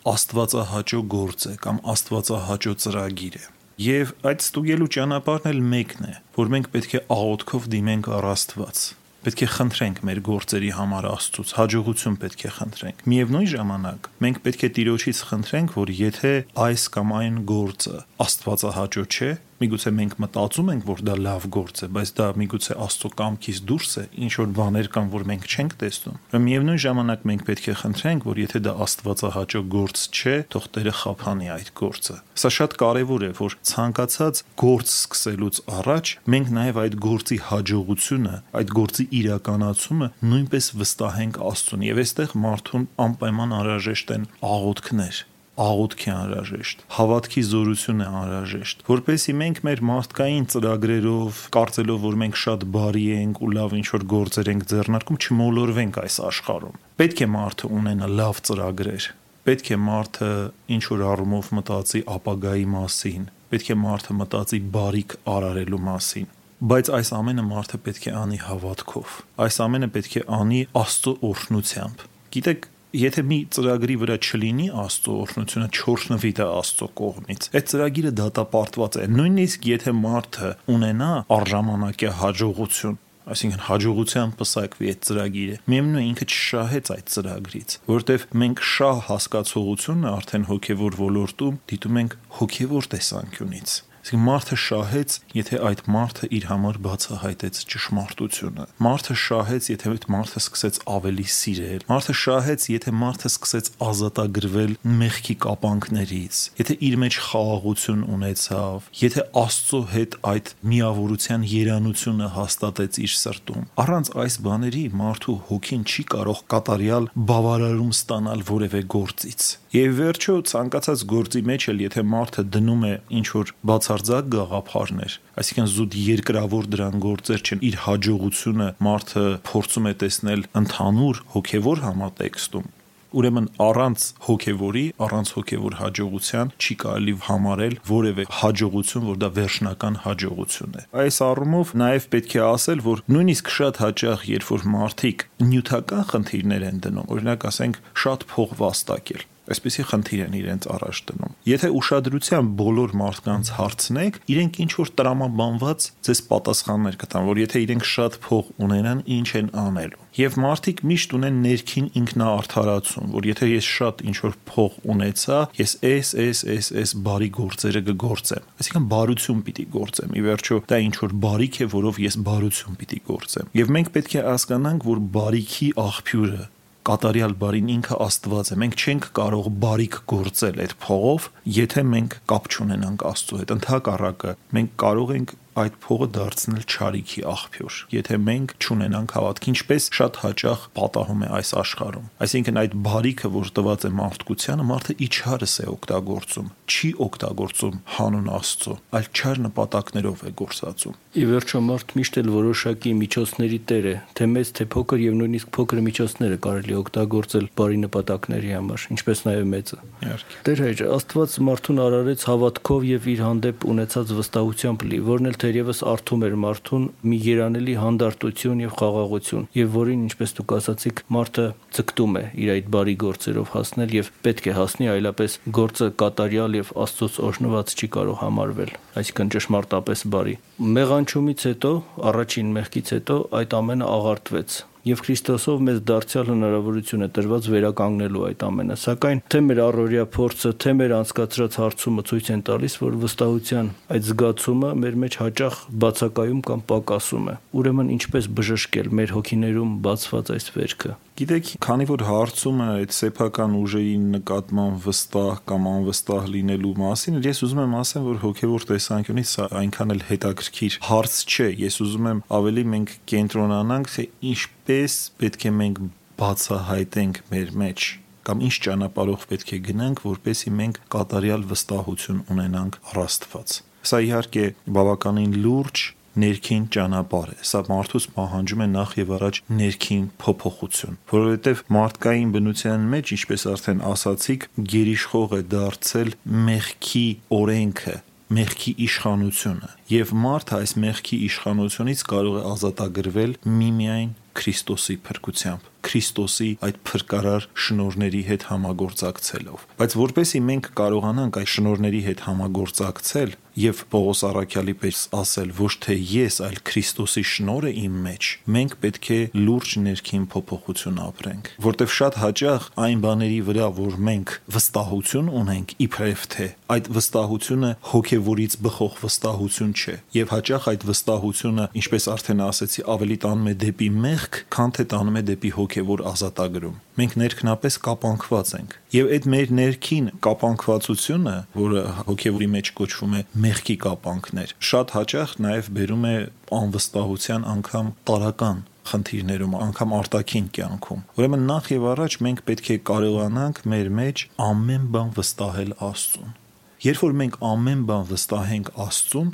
աստվածահաճո 0.09 1.01
գործ 1.15 1.49
է 1.51 1.55
կամ 1.65 1.83
աստվածահաճո 1.93 2.73
ծրագիր 2.85 3.37
է։ 3.41 3.45
Եվ 3.81 4.15
այդ 4.31 4.43
ստուգելու 4.45 4.89
ճանապարհն 4.97 5.51
էլ 5.51 5.61
մեկն 5.75 6.09
է, 6.11 6.15
որ 6.37 6.51
մենք 6.55 6.73
պետք 6.75 6.97
է 6.97 7.03
աղոթքով 7.17 7.69
դիմենք 7.75 8.11
առ 8.21 8.29
Աստված 8.31 8.81
պետք 9.21 9.43
է 9.45 9.49
խնդրենք 9.53 9.99
մեր 10.09 10.21
գործերի 10.25 10.71
համար 10.79 11.07
Աստծուց, 11.11 11.51
հաջողություն 11.59 12.17
պետք 12.23 12.45
է 12.49 12.53
խնդրենք։ 12.57 13.03
Միևնույն 13.13 13.49
ժամանակ 13.53 14.10
մենք 14.25 14.43
պետք 14.47 14.65
է 14.67 14.73
Տիրոջից 14.81 15.23
խնդրենք, 15.31 15.77
որ 15.81 15.95
եթե 16.01 16.35
այս 16.67 16.89
կամ 16.97 17.15
այն 17.21 17.39
գործը 17.51 18.03
Աստվածահաճո 18.27 19.05
չէ, 19.11 19.31
Միգուցե 19.61 19.91
մենք 19.93 20.15
մտածում 20.23 20.69
ենք, 20.73 20.85
որ 20.89 21.01
դա 21.05 21.15
լավ 21.21 21.43
գործ 21.53 21.81
է, 21.85 21.87
բայց 21.93 22.11
դա 22.17 22.27
միգուցե 22.41 22.77
Աստծո 22.81 23.09
կամքից 23.19 23.59
դուրս 23.69 23.91
է, 24.01 24.05
ինչ 24.25 24.31
որ 24.41 24.47
բաներ 24.57 24.87
կան, 24.95 25.11
որ 25.13 25.27
մենք 25.29 25.45
չենք 25.51 25.75
տեսնում։ 25.83 26.15
Ու 26.33 26.41
միևնույն 26.47 26.81
ժամանակ 26.81 27.27
մենք 27.29 27.45
պետք 27.51 27.67
է 27.69 27.75
խնդրենք, 27.81 28.25
որ 28.31 28.41
եթե 28.41 28.63
դա 28.65 28.73
Աստվածահաճո 28.87 29.61
գործ 29.77 30.05
չէ, 30.17 30.37
թող 30.57 30.69
Տերը 30.81 30.95
խափանի 31.01 31.53
այդ 31.61 31.69
գործը։ 31.77 32.17
Սա 32.41 32.51
շատ 32.57 32.77
կարևոր 32.81 33.21
է, 33.21 33.31
որ 33.37 33.57
ցանկացած 33.69 34.41
գործ 34.65 34.89
սկսելուց 34.97 35.61
առաջ 35.77 36.15
մենք 36.31 36.53
նաև 36.57 36.81
այդ 36.81 36.97
գործի 37.05 37.39
հաջողությունը, 37.51 38.35
այդ 38.61 38.73
գործի 38.81 39.05
իրականացումը 39.21 40.09
նույնպես 40.25 40.71
վստահենք 40.81 41.41
Աստծուն։ 41.51 41.85
Եվ 41.91 42.01
այստեղ 42.01 42.35
մարդուն 42.49 42.89
անպայման 43.05 43.55
անհրաժեշտ 43.61 44.10
են 44.17 44.31
աղոթքներ 44.51 45.27
աղոթք 45.61 46.05
է 46.07 46.13
անհրաժեշտ, 46.15 46.83
հավատքի 46.97 47.43
զորություն 47.51 47.99
է 48.01 48.07
անհրաժեշտ, 48.21 48.85
որպեսզի 48.87 49.35
մենք 49.41 49.59
մեր 49.67 49.83
մարդկային 49.91 50.47
ծրագրերով, 50.55 51.41
կարծելով, 51.57 51.99
որ 52.07 52.17
մենք 52.23 52.39
շատ 52.41 52.65
բարի 52.77 53.05
ենք 53.17 53.41
ու 53.45 53.51
լավ 53.59 53.75
ինչ-որ 53.81 54.07
գործեր 54.15 54.51
ենք 54.55 54.65
ձեռնարկում, 54.71 55.21
չմոլորվենք 55.21 56.01
այս 56.01 56.17
աշխարհում։ 56.31 56.81
Պետք 57.03 57.21
է 57.21 57.29
մարդը 57.35 57.71
ունենա 57.81 58.11
լավ 58.21 58.43
ծրագրեր, 58.49 59.11
պետք 59.51 59.71
է 59.71 59.79
մարդը 59.91 60.33
ինչ 60.81 60.85
որ 60.91 61.07
առումով 61.11 61.55
մտածի 61.61 62.05
ապագայի 62.17 62.67
մասին, 62.81 63.31
պետք 63.51 63.71
է 63.75 63.81
մարդը 63.85 64.17
մտածի 64.21 64.61
բարիք 64.81 65.17
արարելու 65.37 65.85
մասին 65.91 66.37
բայց 66.61 66.89
այս 66.93 67.11
ամենը 67.17 67.43
մարդը 67.49 67.79
պետք 67.87 68.07
է 68.11 68.13
անի 68.21 68.39
հավատքով 68.45 69.13
այս 69.41 69.57
ամենը 69.65 69.87
պետք 69.95 70.17
է 70.21 70.23
անի 70.37 70.59
աստծո 70.77 71.15
օրհնությամբ 71.31 72.03
գիտեք 72.37 72.67
եթե 72.97 73.23
մի 73.31 73.39
ծրագրի 73.55 73.97
վրա 74.01 74.17
չլինի 74.21 74.67
Աստծո 74.85 75.13
օրհնությունը, 75.25 75.69
չորհնվի 75.71 76.33
դա 76.41 76.47
Աստծո 76.61 76.89
կողմից, 77.01 77.47
այդ 77.61 77.69
ծրագիրը 77.71 78.13
դատապարտված 78.21 78.99
է։ 79.01 79.05
Նույնիսկ 79.15 79.69
եթե 79.71 79.95
մարդը 80.01 80.51
ունենա 80.75 81.11
արժանանակյա 81.37 82.15
հաջողություն, 82.21 82.97
այսինքն 83.31 83.63
հաջողության 83.69 84.33
պսակվի 84.41 84.91
այդ 84.91 85.05
ծրագիրը։ 85.11 85.59
Միևնույն 85.71 86.09
ինքը 86.11 86.27
չշահեց 86.31 86.91
այդ 86.97 87.13
ծրագրից, 87.15 87.77
որովհետև 87.91 88.27
մենք 88.43 88.65
շահ 88.71 89.05
հասկացողությունը 89.11 90.11
արդեն 90.17 90.49
հոգևոր 90.51 90.99
ոլորտում 91.05 91.61
դիտում 91.71 92.01
ենք 92.01 92.19
հոգևոր 92.41 92.91
տեսանկյունից 92.97 93.79
Այսինքն 94.01 94.25
մարդը 94.25 94.57
շահեց, 94.61 95.15
եթե 95.37 95.59
այդ 95.71 95.81
մարդը 95.93 96.29
իր 96.37 96.45
համար 96.51 96.77
բացահայտեց 96.87 97.59
ճշմարտությունը։ 97.71 98.65
Մարդը 98.81 99.17
շահեց, 99.21 99.67
եթե 99.71 99.91
այդ 99.91 100.07
մարդը 100.15 100.41
սկսեց 100.41 100.79
ավելի 100.95 101.27
սիրել։ 101.37 101.85
Մարդը 101.91 102.15
շահեց, 102.21 102.67
եթե 102.73 102.95
մարդը 103.01 103.31
սկսեց 103.31 103.71
ազատագրվել 103.91 104.73
մեղքի 105.01 105.37
կապանքներից, 105.45 106.41
եթե 106.61 106.77
իր 106.89 106.97
մեջ 107.05 107.19
խաղաղություն 107.29 108.03
ունեցավ, 108.17 108.89
եթե 109.01 109.27
Աստծո 109.41 109.81
հետ 109.95 110.17
այդ 110.31 110.53
միավորության 110.71 111.47
երանությունը 111.51 112.31
հաստատեց 112.41 113.01
իր 113.05 113.15
սրտում։ 113.21 113.69
Առանց 113.85 114.13
այս 114.25 114.35
բաների 114.49 114.85
մարդու 115.01 115.37
հոգին 115.51 115.85
չի 115.91 116.05
կարող 116.17 116.43
կատարյալ 116.51 117.11
բավարարում 117.31 117.93
ստանալ 118.01 118.45
որևէ 118.51 118.83
գործից։ 118.97 119.51
Եվ 119.71 119.93
վերջո 120.01 120.35
ցանկացած 120.51 121.03
գործի 121.11 121.41
մեջ 121.47 121.67
էլ 121.71 121.83
եթե 121.85 122.03
մարդը 122.11 122.43
դնում 122.57 122.87
է 122.89 122.95
ինչ 123.21 123.27
որ 123.37 123.53
բացարձակ 123.91 124.27
գաղափարներ, 124.31 125.15
այսինքն 125.41 125.71
զուտ 125.75 125.95
երկրավոր 125.99 126.67
դրան 126.71 127.01
գործեր 127.03 127.41
չեն, 127.43 127.63
իր 127.67 127.79
հաջողությունը 127.85 128.69
մարդը 128.87 129.25
փորձում 129.51 129.89
է 129.91 129.95
տեսնել 130.03 130.45
ընդհանուր 130.61 131.23
հոգևոր 131.35 131.83
համատեքստում, 131.89 132.69
Ուրեմն 133.11 133.47
առանց 133.59 134.03
հոգևորի, 134.23 134.83
առանց 135.03 135.31
հոգևոր 135.35 135.77
հաջողության 135.81 136.53
չի 136.63 136.75
կարելի 136.79 137.15
համարել 137.27 137.75
որևէ 137.91 138.27
հաջողություն, 138.39 139.09
որ 139.09 139.19
դա 139.19 139.31
վերջնական 139.41 139.97
հաջողություն 140.05 140.79
է։ 140.79 140.85
Այս 141.03 141.19
առումով 141.27 141.73
նաև 141.83 142.07
պետք 142.15 142.37
է 142.39 142.45
ասել, 142.47 142.85
որ 142.87 143.03
նույնիսկ 143.11 143.51
շատ 143.57 143.83
հաճախ, 143.83 144.23
երբ 144.31 144.47
որ 144.55 144.69
մարդիկ 144.77 145.27
նյութական 145.51 146.07
խնդիրներ 146.15 146.69
են 146.71 146.81
դնում, 146.87 147.11
օրինակ 147.11 147.51
ասենք 147.51 147.83
շատ 148.07 148.27
փող 148.31 148.55
վաստակել, 148.63 149.27
այսպեսի 149.55 149.85
խնդիր 149.91 150.23
են 150.27 150.37
իրենց 150.41 150.69
առաջ 150.75 151.01
դնում։ 151.11 151.35
Եթե 151.51 151.69
ուշադրության 151.81 152.51
բոլոր 152.61 152.95
մարդկանց 153.01 153.51
հարցնեք, 153.57 154.21
իրենք 154.31 154.61
ինչ 154.65 154.73
որ 154.81 154.93
տրամաբանված 155.01 155.89
ձեզ 156.07 156.21
պատասխաններ 156.31 156.99
կտան, 157.01 157.27
որ 157.31 157.41
եթե 157.41 157.63
իրենք 157.65 157.89
շատ 157.91 158.19
փող 158.27 158.53
ունենան, 158.67 159.03
ինչ 159.21 159.29
են 159.41 159.49
անելու։ 159.61 160.07
Եվ 160.21 160.37
մարդիկ 160.43 160.81
միշտ 160.91 161.13
ունեն 161.17 161.37
ներքին 161.45 161.87
ինքնաարթարացում, 162.01 163.11
որ 163.15 163.29
եթե 163.31 163.49
ես 163.51 163.69
շատ 163.71 164.03
ինչ 164.11 164.17
որ 164.27 164.35
փող 164.51 164.79
ունեցա, 164.91 165.39
ես 165.61 165.75
էս 165.91 166.11
էս 166.25 166.43
էս 166.55 166.71
էս 166.83 166.95
բարի 167.07 167.31
գործերը 167.39 167.83
կգործեմ։ 167.91 168.49
Այսինքն 168.61 168.89
բարություն 168.91 169.43
պիտի 169.47 169.67
գործեմ։ 169.79 170.17
Ի 170.19 170.25
վերջո 170.27 170.61
դա 170.71 170.81
ինչ 170.91 170.95
որ 171.01 171.17
բարիք 171.25 171.61
է, 171.61 171.69
որով 171.79 172.01
ես 172.11 172.21
բարություն 172.27 172.81
պիտի 172.81 173.03
գործեմ։ 173.11 173.53
Եվ 173.61 173.75
մենք 173.79 173.93
պետք 173.97 174.17
է 174.19 174.25
հասկանանք, 174.31 174.89
որ 174.91 175.05
բարիքի 175.15 175.71
աղբյուրը 175.81 176.49
կատարյալ 176.89 177.35
բարին 177.41 177.71
ինքը 177.75 177.97
Աստված 178.07 178.51
է։ 178.51 178.57
Մենք 178.63 178.77
չենք 178.81 179.09
կարող 179.19 179.49
բարիք 179.65 179.97
գործել 180.13 180.61
այդ 180.65 180.75
փողով, 180.85 181.29
եթե 181.61 181.85
մենք 181.91 182.17
կապ 182.33 182.49
չունենանք 182.51 183.05
Աստծո 183.11 183.41
հետ։ 183.41 183.55
Ընթակառակը 183.57 184.35
մենք 184.57 184.73
կարող 184.81 185.13
ենք 185.19 185.35
այդ 185.59 185.77
փողը 185.83 186.07
դարձնել 186.15 186.65
ճարիքի 186.71 187.23
աղբյուր, 187.31 187.77
եթե 187.91 188.19
մենք 188.23 188.53
ճունենանք 188.63 189.15
հավատք, 189.17 189.49
ինչպես 189.51 189.87
շատ 189.99 190.19
հաճախ 190.23 190.67
պատահում 190.79 191.25
է 191.27 191.31
այս 191.41 191.51
աշխարհում։ 191.61 192.07
Այսինքն 192.23 192.61
այդ 192.61 192.77
բարիքը, 192.87 193.31
որ 193.35 193.51
տված 193.59 193.87
է 193.87 193.91
մարդկությանը, 194.01 194.67
մարդը 194.71 194.97
իջհարս 195.11 195.55
է 195.61 195.67
օգտագործում, 195.75 196.51
չի 196.71 196.91
օգտագործում 197.11 197.81
հանուն 197.99 198.31
Աստծո, 198.31 198.75
այլ 199.01 199.09
չար 199.11 199.41
նպատակներով 199.51 200.23
է 200.31 200.33
գործածում։ 200.41 200.99
Ի 201.11 201.25
վերջո 201.27 201.61
մարդ 201.67 201.93
միշտ 201.99 202.19
էլ 202.21 202.29
որոշակի 202.31 202.91
միջոցների 203.01 203.59
տեր 203.71 203.87
է, 203.91 203.95
թե 204.15 204.27
մեծ, 204.31 204.51
թե 204.61 204.67
փոքր 204.71 205.01
եւ 205.03 205.17
նույնիսկ 205.21 205.49
փոքր 205.57 205.81
միջոցները 205.91 206.37
կարելի 206.47 206.77
օգտագործել 206.81 207.49
բարի 207.59 207.81
նպատակների 207.83 208.53
համար, 208.55 208.85
ինչպես 208.95 209.23
նաեւ 209.27 209.49
մեծը։ 209.51 209.79
Իհարկե։ 210.07 210.39
Տեր 210.47 210.63
հայր, 210.65 210.83
Աստված 211.01 211.35
մարդուն 211.51 211.83
արարեց 211.91 212.25
հավատքով 212.31 212.87
եւ 212.91 213.09
իր 213.11 213.25
հանդեպ 213.27 213.67
ունեցած 213.75 214.15
վստահությամբ 214.21 214.87
լի, 214.91 215.01
որն 215.11 215.31
էլ 215.31 215.40
թերևս 215.41 215.81
արթում 215.91 216.25
էր 216.29 216.37
մարդուն 216.45 216.87
մի 217.11 217.19
երանելի 217.27 217.75
հանդարտություն 217.81 218.63
եւ 218.65 218.75
խաղաղություն, 218.81 219.47
եւ 219.57 219.73
որին, 219.77 220.05
ինչպես 220.11 220.35
դուք 220.39 220.55
ասացիք, 220.61 221.03
մարդը 221.17 221.47
ցկտում 221.77 222.19
է 222.21 222.25
իր 222.45 222.53
այդ 222.55 222.71
բարի 222.77 222.97
գործերով 223.05 223.53
հասնել 223.57 223.95
եւ 223.97 224.11
պետք 224.27 224.51
է 224.51 224.57
հասնի, 224.61 224.91
այլապես 224.95 225.37
գործը 225.61 225.91
կատարյալ 226.05 226.59
եւ 226.61 226.73
Աստծոց 226.85 227.21
օրհնված 227.31 227.75
չի 227.81 227.91
կարող 227.97 228.19
համարվել, 228.21 228.75
այսինքն 229.01 229.33
ճշմարտապես 229.37 230.05
բարի։ 230.15 230.37
Մեղանչումից 230.81 231.47
հետո, 231.51 231.73
առաջին 232.11 232.53
մեղքից 232.61 232.93
հետո 233.01 233.17
այդ 233.41 233.57
ամենը 233.61 233.91
աղարտվեց 234.01 234.61
եւ 234.89 235.03
Քրիստոսով 235.05 235.65
մեզ 235.67 235.81
դարձյալ 235.91 236.31
հնարավորություն 236.31 237.05
է 237.05 237.09
տրված 237.17 237.49
վերականգնելու 237.55 238.25
այդ 238.31 238.45
ամենը։ 238.49 238.77
Սակայն 238.81 239.21
թե 239.31 239.43
մեր 239.51 239.61
առօրյա 239.67 240.05
փորձը, 240.17 240.53
թե 240.65 240.75
մեր 240.81 240.95
անցկացրած 241.01 241.59
հարցումը 241.61 242.07
ցույց 242.11 242.31
են 242.37 242.45
տալիս, 242.49 242.79
որ 242.81 242.97
վստահության 243.05 243.71
այդ 243.91 244.09
զգացումը 244.11 244.73
մեր 244.81 244.99
մեջ 245.05 245.21
հաճախ 245.21 245.61
բացակայում 245.85 246.43
կամ 246.49 246.65
պակասում 246.71 247.31
է։ 247.31 247.37
Ուրեմն 247.61 247.95
ինչպես 248.01 248.33
բժշկել 248.41 248.91
մեր 249.01 249.15
հոգիներում 249.21 249.79
բացված 249.85 250.35
այս 250.39 250.53
վերքը։ 250.57 250.97
Գիտեք, 251.21 251.49
քանի 251.61 251.85
որ 251.85 252.03
հարցումը 252.09 252.67
այդ 252.81 252.95
սեփական 252.97 253.57
ուժերի 253.59 253.97
նկատմամբ 254.15 254.79
վստահ 254.87 255.43
կամ 255.51 255.67
անվստահ 255.69 256.31
լինելու 256.33 256.71
մասին, 256.81 257.19
ես 257.27 257.43
ուզում 257.45 257.61
եմ 257.61 257.75
ասեմ, 257.77 258.07
որ 258.09 258.21
հոգևոր 258.23 258.65
տեսանկյունից 258.71 259.33
սա 259.35 259.49
այնքան 259.61 259.95
էլ 259.97 260.01
հետաքրքիր 260.09 260.79
հարց 260.87 261.19
չէ։ 261.29 261.51
Ես 261.61 261.77
ուզում 261.85 262.09
եմ 262.15 262.25
ավելի 262.41 262.65
մենք 262.73 262.97
կենտրոնանանք, 263.13 263.93
թե 264.01 264.07
ինչպես 264.33 264.99
պետք 265.21 265.45
է 265.45 265.55
մենք 265.61 265.85
բացահայտենք 266.25 267.23
մեր 267.37 267.55
մեջ 267.69 267.89
կամ 268.31 268.43
ինչ 268.49 268.57
ճանապարհով 268.65 269.23
պետք 269.31 269.53
է 269.57 269.63
գնանք, 269.69 270.05
որպեսզի 270.09 270.51
մենք 270.57 270.83
կատարյալ 270.97 271.47
վստահություն 271.53 272.25
ունենանք 272.33 272.77
առաստված։ 272.95 273.61
Սա 273.91 274.01
իհարկե 274.09 274.45
բավականին 274.77 275.37
լուրջ 275.41 275.85
ներքին 276.21 276.67
ճանապարհ 276.75 277.33
է։ 277.35 277.39
Սա 277.51 277.61
մարդուց 277.71 278.07
պահանջում 278.17 278.65
է 278.65 278.69
նախ 278.75 278.95
եւ 279.01 279.13
առաջ 279.21 279.41
ներքին 279.61 280.05
փոփոխություն, 280.25 281.01
որովհետեւ 281.15 281.65
մարդկային 281.77 282.35
բնության 282.35 282.87
մեջ, 282.95 283.13
ինչպես 283.17 283.47
արդեն 283.55 283.83
ասացիք, 283.91 284.47
գերիշխող 284.75 285.35
է 285.39 285.43
դարձել 285.55 286.15
մեղքի 286.51 287.07
օրենքը, 287.41 287.97
մեղքի 288.31 288.73
իշխանությունը 288.87 289.71
եւ 289.91 290.15
մարդը 290.25 290.59
այս 290.61 290.75
մեղքի 290.85 291.17
իշխանությունից 291.31 292.05
կարող 292.15 292.39
է 292.39 292.45
ազատագրվել 292.55 293.37
միմիայն 293.59 294.15
Քրիստոսի 294.39 294.97
փրկությամբ 295.09 295.70
Քրիստոսի 295.87 296.51
այդ 296.69 296.81
փրկարար 296.91 297.47
շնորների 297.67 298.23
հետ 298.31 298.49
համագործակցելով 298.51 299.69
բայց 299.81 299.97
որպեսի 300.01 300.43
մենք 300.51 300.73
կարողանանք 300.81 301.41
այդ 301.41 301.53
շնորների 301.55 302.03
հետ 302.11 302.25
համագործակցել 302.31 303.39
եւ 303.61 303.81
Պողոս 303.91 304.21
Արաքյալի 304.29 304.75
պես 304.81 304.99
ասել 305.17 305.51
ոչ 305.59 305.73
թե 305.85 305.95
ես 306.11 306.37
այլ 306.47 306.59
Քրիստոսի 306.69 307.23
շնորհը 307.31 307.73
իմ 307.81 307.97
մեջ 308.05 308.29
մենք 308.55 308.77
պետք 308.85 309.09
է 309.11 309.19
լուրջ 309.37 309.73
ներքին 309.87 310.27
փոփոխություն 310.35 311.01
ապրենք 311.05 311.51
որտեվ 311.67 311.95
շատ 311.97 312.19
հաճախ 312.23 312.69
այն 312.87 313.03
բաների 313.05 313.41
վրա 313.51 313.67
որ 313.81 313.97
մենք 314.11 314.35
վստահություն 314.55 315.33
ունենք 315.41 315.75
իբրև 315.87 316.25
թե 316.35 316.47
այդ 316.71 316.91
վստահությունը 317.01 317.71
հոգեվորից 317.91 318.57
բխող 318.65 318.95
վստահություն 319.03 319.75
չէ 319.81 319.97
եւ 320.21 320.35
հաճախ 320.37 320.71
այդ 320.71 320.87
վստահությունը 320.91 321.69
ինչպես 321.81 322.09
արդեն 322.15 322.45
ասեցի 322.47 322.87
ավելի 322.95 323.19
տանում 323.27 323.51
է 323.51 323.55
դեպի 323.67 323.91
մեղք 324.07 324.41
քան 324.55 324.75
թե 324.79 324.87
տանում 324.95 325.21
է 325.21 325.25
դեպի 325.31 325.53
հոգևոր 325.71 326.01
ազատագրում 326.11 326.79
մենք 326.99 327.13
ներքնապես 327.21 327.77
կապանքված 327.87 328.49
ենք 328.59 328.73
եւ 328.95 329.11
այդ 329.15 329.27
մեր 329.31 329.53
ներքին 329.59 330.09
կապանքվածությունը 330.27 331.35
որը 331.61 331.83
հոգևորի 332.09 332.49
մեջ 332.55 332.71
կոչվում 332.81 333.15
է 333.15 333.23
մեղքի 333.45 333.77
կապանքներ 333.85 334.55
շատ 334.71 334.95
հաճախ 334.97 335.35
նաև 335.47 335.71
բերում 335.79 336.09
է 336.11 336.15
անվստահության 336.59 337.47
անգամ 337.55 337.93
տարական 338.11 338.65
խնդիրներում, 338.91 339.55
անգամ 339.61 339.93
արտաքին 340.01 340.47
կյանքում։ 340.57 341.03
Ուրեմն 341.21 341.43
նախ 341.51 341.67
եւ 341.71 341.85
առաջ 341.91 342.15
մենք 342.27 342.41
պետք 342.49 342.71
է 342.75 342.77
կարողանանք 342.91 343.61
մեր 343.71 343.91
մեջ 344.01 344.23
ամեն 344.51 344.87
բան 344.97 345.13
վստահել 345.21 345.75
Աստծուն։ 345.91 346.33
Երբ 346.81 347.03
որ 347.05 347.15
մենք 347.21 347.39
ամեն 347.51 347.85
բան 347.91 348.09
վստահենք 348.11 348.73
Աստծուն, 348.89 349.31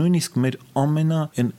նույնիսկ 0.00 0.40
մեր 0.46 0.58
ամենա 0.86 1.20
այն 1.42 1.52